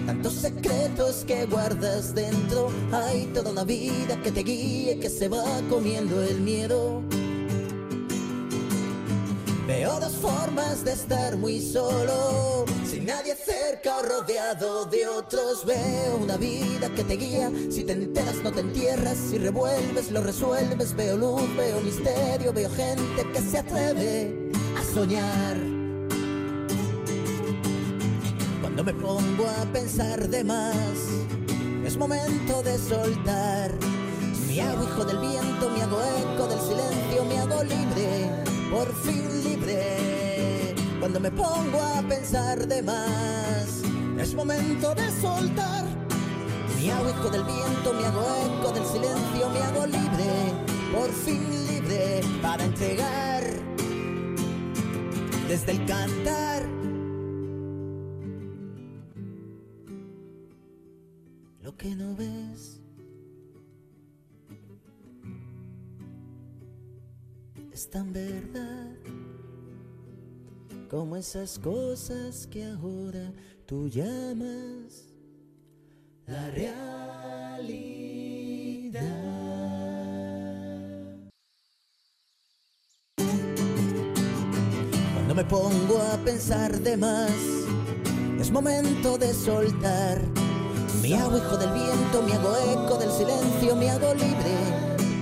tantos 0.05 0.33
secretos 0.33 1.23
que 1.25 1.45
guardas 1.45 2.13
dentro. 2.13 2.69
Hay 2.91 3.25
toda 3.27 3.51
una 3.51 3.63
vida 3.63 4.21
que 4.21 4.31
te 4.31 4.43
guía 4.43 4.99
que 4.99 5.09
se 5.09 5.29
va 5.29 5.45
comiendo 5.69 6.21
el 6.21 6.41
miedo. 6.41 7.01
Veo 9.67 9.99
dos 9.99 10.13
formas 10.13 10.83
de 10.83 10.91
estar 10.91 11.37
muy 11.37 11.61
solo, 11.61 12.65
cerca 13.31 13.97
o 13.97 14.03
rodeado 14.03 14.85
de 14.85 15.07
otros. 15.07 15.65
Veo 15.65 16.17
una 16.17 16.35
vida 16.37 16.89
que 16.93 17.03
te 17.03 17.15
guía, 17.15 17.49
si 17.69 17.83
te 17.83 17.93
enteras 17.93 18.35
no 18.43 18.51
te 18.51 18.59
entierras, 18.59 19.17
si 19.17 19.37
revuelves 19.37 20.11
lo 20.11 20.21
resuelves. 20.21 20.95
Veo 20.95 21.17
luz, 21.17 21.55
veo 21.55 21.79
misterio, 21.81 22.51
veo 22.51 22.69
gente 22.69 23.25
que 23.31 23.39
se 23.39 23.59
atreve 23.59 24.51
a 24.77 24.93
soñar. 24.93 25.57
Cuando 28.61 28.83
me 28.83 28.93
pongo 28.93 29.47
a 29.47 29.65
pensar 29.71 30.27
de 30.27 30.43
más, 30.43 30.97
es 31.85 31.97
momento 31.97 32.61
de 32.63 32.77
soltar. 32.77 33.71
Me 34.47 34.61
hago 34.61 34.83
hijo 34.83 35.05
del 35.05 35.17
viento, 35.19 35.69
me 35.69 35.81
hago 35.81 35.99
eco 36.01 36.47
del 36.47 36.59
silencio, 36.59 37.25
me 37.25 37.39
hago 37.39 37.63
libre 37.63 38.29
por 38.71 38.93
fin. 39.03 39.42
Cuando 41.03 41.19
me 41.19 41.31
pongo 41.31 41.81
a 41.81 42.01
pensar 42.07 42.65
de 42.65 42.81
más, 42.81 43.81
es 44.17 44.33
momento 44.33 44.95
de 44.95 45.11
soltar. 45.19 45.83
Me 46.77 46.89
hago 46.93 47.09
eco 47.09 47.29
del 47.29 47.43
viento, 47.43 47.93
me 47.93 48.05
hago 48.05 48.21
eco 48.21 48.71
del 48.71 48.85
silencio, 48.85 49.49
me 49.49 49.59
hago 49.59 49.85
libre, 49.85 50.53
por 50.93 51.11
fin 51.11 51.67
libre, 51.67 52.21
para 52.41 52.63
entregar 52.63 53.43
desde 55.49 55.73
el 55.73 55.85
cantar. 55.85 56.63
Lo 61.63 61.75
que 61.75 61.97
no 61.97 62.15
ves. 62.15 62.79
es 67.73 67.89
tan 67.89 68.13
verdad 68.13 68.93
como 70.93 71.15
esas 71.15 71.57
cosas 71.57 72.45
que 72.45 72.63
ahora 72.63 73.33
tú 73.65 73.89
llamas 73.89 75.09
la 76.27 76.51
realidad. 76.51 76.91
Cuando 85.15 85.33
me 85.33 85.43
pongo 85.45 85.97
a 85.97 86.17
pensar 86.17 86.79
de 86.81 86.95
más, 86.95 87.31
es 88.39 88.51
momento 88.51 89.17
de 89.17 89.33
soltar. 89.33 90.21
Me 91.01 91.15
hago 91.15 91.39
hijo 91.39 91.57
del 91.57 91.73
viento, 91.73 92.21
me 92.21 92.33
hago 92.33 92.55
eco 92.71 92.99
del 92.99 93.09
silencio, 93.09 93.75
me 93.75 93.89
hago 93.89 94.13
libre, 94.13 94.55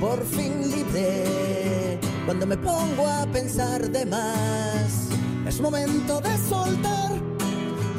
por 0.02 0.22
fin 0.26 0.70
libre. 0.70 1.98
Cuando 2.26 2.46
me 2.46 2.58
pongo 2.58 3.08
a 3.08 3.26
pensar 3.28 3.90
de 3.90 4.06
más, 4.06 5.11
es 5.52 5.60
momento 5.60 6.22
de 6.22 6.38
soltar. 6.38 7.12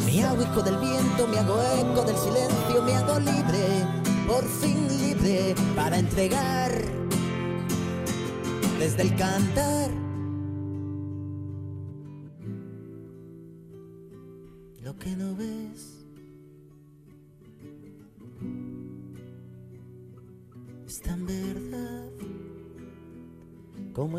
Me 0.07 0.25
hago 0.25 0.43
hijo 0.43 0.63
del 0.63 0.79
viento, 0.79 1.27
me 1.29 1.39
hago 1.39 1.61
eco 1.61 2.03
del 2.03 2.17
silencio, 2.17 2.83
me 2.83 2.95
hago 2.95 3.19
libre, 3.19 3.87
por 4.27 4.43
fin 4.45 4.89
libre, 4.89 5.55
para 5.77 5.99
entregar 5.99 6.73
desde 8.79 9.03
el 9.03 9.17
cantar. 9.17 9.91
Lo 14.81 14.97
que 14.97 15.15
no 15.15 15.37
ves 15.37 16.02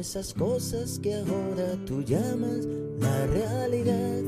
esas 0.03 0.33
cosas 0.33 0.99
que 1.01 1.15
ahora 1.15 1.77
tú 1.85 2.03
llamas 2.03 2.65
la 2.99 3.25
realidad. 3.27 4.21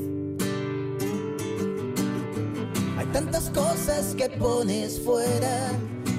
Hay 2.96 3.06
tantas 3.12 3.50
cosas 3.50 4.14
que 4.14 4.30
pones 4.30 4.98
fuera, 4.98 5.70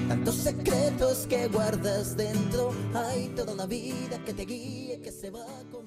tantos 0.10 0.36
secretos 0.36 1.26
que 1.28 1.47
guardas 1.47 2.16
dentro. 2.16 2.72
Hay 2.93 3.30
toda 3.30 3.53
una 3.53 3.66
vida 3.66 4.24
que 4.24 4.36
te 4.36 4.45
guíe, 4.45 5.01
que 5.01 5.12
se 5.12 5.32
va 5.32 5.47
comiendo. 5.72 5.86